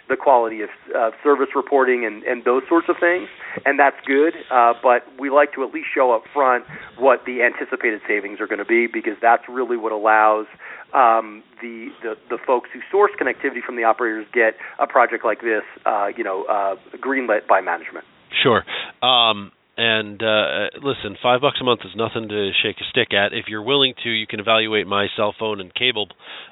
the 0.08 0.16
quality 0.16 0.60
of 0.62 0.68
uh, 0.94 1.10
service 1.22 1.48
reporting 1.54 2.04
and, 2.04 2.22
and 2.24 2.44
those 2.44 2.62
sorts 2.68 2.88
of 2.88 2.96
things, 3.00 3.28
and 3.64 3.78
that's 3.78 3.96
good. 4.06 4.34
Uh, 4.50 4.74
but 4.82 5.02
we 5.18 5.30
like 5.30 5.52
to 5.54 5.64
at 5.64 5.72
least 5.72 5.88
show 5.94 6.12
up 6.12 6.24
front 6.32 6.64
what 6.98 7.24
the 7.24 7.42
anticipated 7.42 8.00
savings 8.06 8.40
are 8.40 8.46
going 8.46 8.58
to 8.58 8.64
be 8.64 8.86
because 8.86 9.16
that's 9.20 9.44
really 9.48 9.76
what 9.76 9.92
allows 9.92 10.46
um, 10.92 11.42
the, 11.60 11.88
the 12.02 12.14
the 12.30 12.38
folks 12.46 12.70
who 12.72 12.80
source 12.90 13.10
connectivity 13.20 13.62
from 13.64 13.76
the 13.76 13.84
operators 13.84 14.26
get 14.32 14.54
a 14.78 14.86
project 14.86 15.24
like 15.24 15.40
this, 15.40 15.64
uh, 15.86 16.06
you 16.16 16.22
know, 16.22 16.44
uh, 16.44 16.76
greenlit 16.98 17.46
by 17.48 17.60
management. 17.60 18.04
Sure. 18.42 18.64
Um, 19.02 19.52
and 19.76 20.22
uh, 20.22 20.70
listen, 20.82 21.16
five 21.22 21.40
bucks 21.40 21.58
a 21.60 21.64
month 21.64 21.80
is 21.84 21.92
nothing 21.96 22.28
to 22.28 22.50
shake 22.62 22.76
a 22.80 22.86
stick 22.90 23.12
at. 23.12 23.32
If 23.32 23.46
you're 23.48 23.62
willing 23.62 23.94
to, 24.04 24.10
you 24.10 24.26
can 24.26 24.38
evaluate 24.40 24.86
my 24.86 25.08
cell 25.16 25.34
phone 25.38 25.60
and 25.60 25.74
cable 25.74 26.08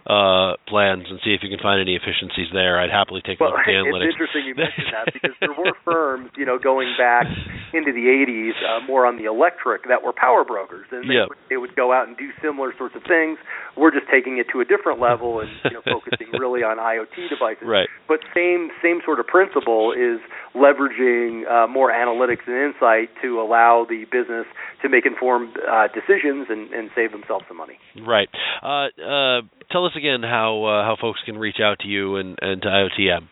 uh, 0.07 0.59
plans 0.67 1.07
and 1.09 1.21
see 1.25 1.31
if 1.31 1.41
you 1.43 1.49
can 1.49 1.63
find 1.63 1.81
any 1.81 1.95
efficiencies 1.95 2.49
there. 2.53 2.81
I'd 2.81 2.91
happily 2.91 3.23
take 3.25 3.39
a 3.41 3.45
Well, 3.45 3.53
look 3.53 3.61
at 3.61 3.67
the 3.67 3.79
analytics. 3.79 4.11
it's 4.11 4.15
interesting 4.19 4.43
you 4.47 4.55
mentioned 4.59 4.91
that 4.91 5.13
because 5.13 5.37
there 5.39 5.55
were 5.55 5.73
firms, 5.85 6.31
you 6.37 6.45
know, 6.45 6.59
going 6.59 6.95
back 6.99 7.27
into 7.73 7.93
the 7.93 8.11
80s, 8.11 8.59
uh, 8.67 8.85
more 8.87 9.07
on 9.07 9.17
the 9.17 9.25
electric, 9.31 9.87
that 9.89 10.03
were 10.03 10.13
power 10.13 10.45
brokers, 10.45 10.87
and 10.91 11.09
they, 11.09 11.15
Yeah. 11.15 11.27
would, 11.29 11.39
they 11.49 11.57
would 11.57 11.77
go 11.77 11.93
out 11.93 12.09
and 12.09 12.17
do 12.17 12.31
similar 12.43 12.75
sorts 12.77 12.97
of 12.97 13.03
things. 13.07 13.39
We're 13.77 13.93
just 13.93 14.11
taking 14.11 14.39
it 14.39 14.47
to 14.53 14.61
a 14.61 14.65
different 14.67 14.99
level 15.01 15.41
and 15.41 15.49
you 15.65 15.79
know, 15.79 15.83
focusing 15.87 16.29
really 16.35 16.63
on 16.63 16.79
IoT 16.79 17.31
devices. 17.31 17.65
Right. 17.65 17.89
But 18.09 18.21
same 18.35 18.71
same 18.83 19.01
sort 19.05 19.21
of 19.21 19.27
principle 19.27 19.93
is 19.93 20.19
leveraging 20.55 21.49
uh, 21.49 21.67
more 21.69 21.91
analytics 21.93 22.45
and 22.47 22.57
insight 22.75 23.09
to 23.21 23.41
allow 23.41 23.87
the 23.89 24.05
business 24.11 24.47
to 24.83 24.89
make 24.89 25.07
informed 25.07 25.57
uh, 25.57 25.89
decisions 25.89 26.47
and, 26.49 26.73
and 26.73 26.91
save 26.95 27.13
themselves 27.13 27.45
some 27.49 27.57
money. 27.57 27.79
Right. 28.01 28.29
Uh, 28.63 28.89
uh, 29.01 29.41
tell 29.71 29.87
us 29.87 29.93
again 29.97 30.23
how 30.23 30.65
uh, 30.65 30.85
how 30.85 30.97
folks 31.01 31.21
can 31.25 31.39
reach 31.39 31.61
out 31.63 31.81
to 31.81 31.89
you 31.89 32.17
and, 32.17 32.39
and 32.41 32.63
to 32.63 32.69
IOTM. 32.69 33.29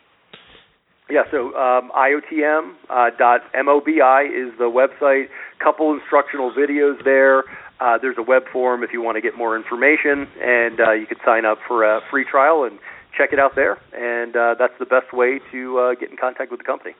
Yeah, 1.09 1.23
so 1.29 1.53
um, 1.55 1.91
IOTM 1.91 2.73
uh, 2.89 3.09
dot 3.17 3.41
mobi 3.53 3.99
is 3.99 4.57
the 4.57 4.71
website. 4.71 5.25
Couple 5.59 5.93
instructional 5.93 6.53
videos 6.53 7.03
there. 7.03 7.43
Uh, 7.81 7.97
there's 8.01 8.17
a 8.17 8.23
web 8.23 8.43
form 8.53 8.83
if 8.83 8.91
you 8.93 9.01
want 9.01 9.15
to 9.17 9.21
get 9.21 9.35
more 9.35 9.57
information, 9.57 10.27
and 10.39 10.79
uh, 10.79 10.91
you 10.93 11.05
could 11.05 11.17
sign 11.25 11.45
up 11.45 11.57
for 11.67 11.83
a 11.83 11.99
free 12.09 12.23
trial 12.23 12.63
and 12.63 12.79
check 13.17 13.33
it 13.33 13.39
out 13.39 13.55
there. 13.55 13.77
And 13.91 14.35
uh, 14.35 14.55
that's 14.57 14.73
the 14.79 14.85
best 14.85 15.11
way 15.11 15.41
to 15.51 15.79
uh, 15.79 15.95
get 15.99 16.11
in 16.11 16.17
contact 16.17 16.49
with 16.49 16.59
the 16.59 16.63
company. 16.63 16.93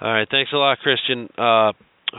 All 0.00 0.12
right. 0.12 0.26
Thanks 0.28 0.50
a 0.52 0.56
lot, 0.56 0.78
Christian. 0.78 1.28
Uh, 1.38 1.72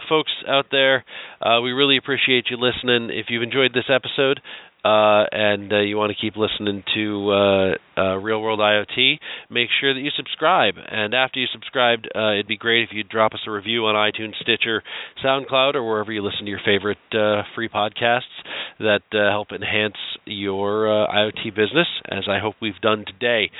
folks 0.09 0.31
out 0.47 0.65
there, 0.71 1.05
uh, 1.41 1.61
we 1.61 1.71
really 1.71 1.97
appreciate 1.97 2.45
you 2.49 2.57
listening. 2.57 3.09
If 3.11 3.27
you've 3.29 3.43
enjoyed 3.43 3.73
this 3.73 3.89
episode 3.89 4.41
uh, 4.83 5.23
and 5.31 5.71
uh, 5.71 5.79
you 5.79 5.95
want 5.95 6.11
to 6.11 6.17
keep 6.19 6.35
listening 6.35 6.83
to 6.93 7.31
uh, 7.31 8.01
uh, 8.01 8.15
Real 8.17 8.41
World 8.41 8.59
IoT, 8.59 9.17
make 9.49 9.69
sure 9.79 9.93
that 9.93 9.99
you 9.99 10.09
subscribe. 10.15 10.75
And 10.77 11.13
after 11.13 11.39
you 11.39 11.47
subscribed, 11.53 12.09
uh, 12.13 12.33
it'd 12.33 12.47
be 12.47 12.57
great 12.57 12.83
if 12.83 12.89
you'd 12.91 13.07
drop 13.07 13.33
us 13.33 13.39
a 13.47 13.51
review 13.51 13.85
on 13.85 13.95
iTunes, 13.95 14.33
Stitcher, 14.41 14.83
SoundCloud, 15.23 15.75
or 15.75 15.87
wherever 15.87 16.11
you 16.11 16.21
listen 16.21 16.45
to 16.45 16.49
your 16.49 16.61
favorite 16.65 16.97
free 17.55 17.69
podcasts. 17.69 18.21
that 18.79 19.01
help 19.11 19.51
enhance 19.51 19.95
your 20.25 20.85
IoT 20.85 21.55
business, 21.55 21.87
as 22.09 22.23
I 22.29 22.39
hope 22.39 22.55
we've 22.61 22.79
done 22.81 23.05
today. 23.05 23.51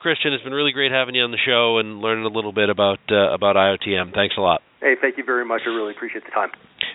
Christian, 0.00 0.32
it's 0.32 0.42
been 0.42 0.52
really 0.52 0.72
great 0.72 0.90
having 0.90 1.14
you 1.14 1.22
on 1.22 1.30
the 1.30 1.38
show 1.44 1.78
and 1.78 2.00
learning 2.00 2.24
a 2.24 2.28
little 2.28 2.52
bit 2.52 2.70
about 2.70 2.98
about 3.08 3.56
IoTM. 3.56 4.14
Thanks 4.14 4.36
a 4.36 4.40
lot. 4.40 4.62
Hey, 4.84 4.96
thank 5.00 5.16
you 5.16 5.24
very 5.24 5.46
much. 5.46 5.62
I 5.64 5.70
really 5.70 5.92
appreciate 5.92 6.26
the 6.26 6.30
time. 6.30 6.50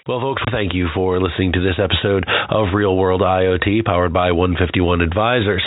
Well, 0.09 0.21
folks, 0.21 0.41
thank 0.51 0.73
you 0.73 0.87
for 0.95 1.21
listening 1.21 1.51
to 1.51 1.61
this 1.61 1.77
episode 1.77 2.25
of 2.49 2.73
Real 2.73 2.97
World 2.97 3.21
IoT 3.21 3.85
powered 3.85 4.11
by 4.11 4.31
151 4.31 5.01
Advisors. 5.01 5.61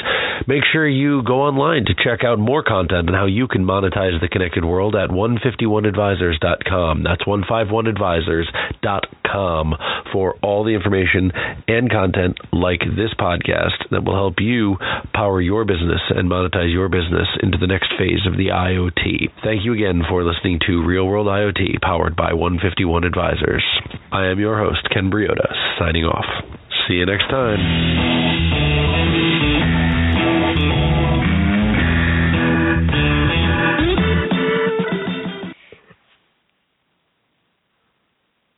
Make 0.49 0.65
sure 0.73 0.89
you 0.89 1.23
go 1.23 1.43
online 1.43 1.85
to 1.85 1.95
check 1.95 2.25
out 2.25 2.41
more 2.41 2.65
content 2.65 3.09
on 3.09 3.15
how 3.15 3.27
you 3.27 3.47
can 3.47 3.65
monetize 3.65 4.21
the 4.21 4.27
connected 4.27 4.65
world 4.65 4.97
at 4.97 5.11
151advisors.com. 5.11 7.05
That's 7.05 7.23
151advisors.com 7.23 9.75
for 10.13 10.35
all 10.43 10.65
the 10.65 10.75
information 10.75 11.31
and 11.69 11.89
content 11.89 12.39
like 12.53 12.81
this 12.81 13.15
podcast 13.15 13.89
that 13.93 14.03
will 14.03 14.17
help 14.17 14.41
you 14.41 14.77
power 15.15 15.41
your 15.41 15.65
business 15.65 16.01
and 16.11 16.29
monetize 16.29 16.73
your 16.73 16.89
business 16.89 17.29
into 17.45 17.59
the 17.59 17.69
next 17.69 17.93
phase 17.97 18.27
of 18.27 18.37
the 18.37 18.49
IoT. 18.49 19.31
Thank 19.45 19.65
you 19.65 19.73
again 19.73 20.03
for 20.09 20.25
listening 20.25 20.59
to 20.67 20.85
Real 20.85 21.07
World 21.07 21.29
IoT 21.29 21.81
powered 21.81 22.17
by 22.17 22.33
151 22.33 23.05
Advisors. 23.05 23.63
I 24.11 24.32
am 24.33 24.41
your 24.41 24.59
host, 24.59 24.89
Ken 24.93 25.11
Briodagh, 25.11 25.79
signing 25.79 26.05
off. 26.05 26.25
See 26.89 26.95
you 26.95 27.07
next 27.07 27.29
time. 27.29 28.72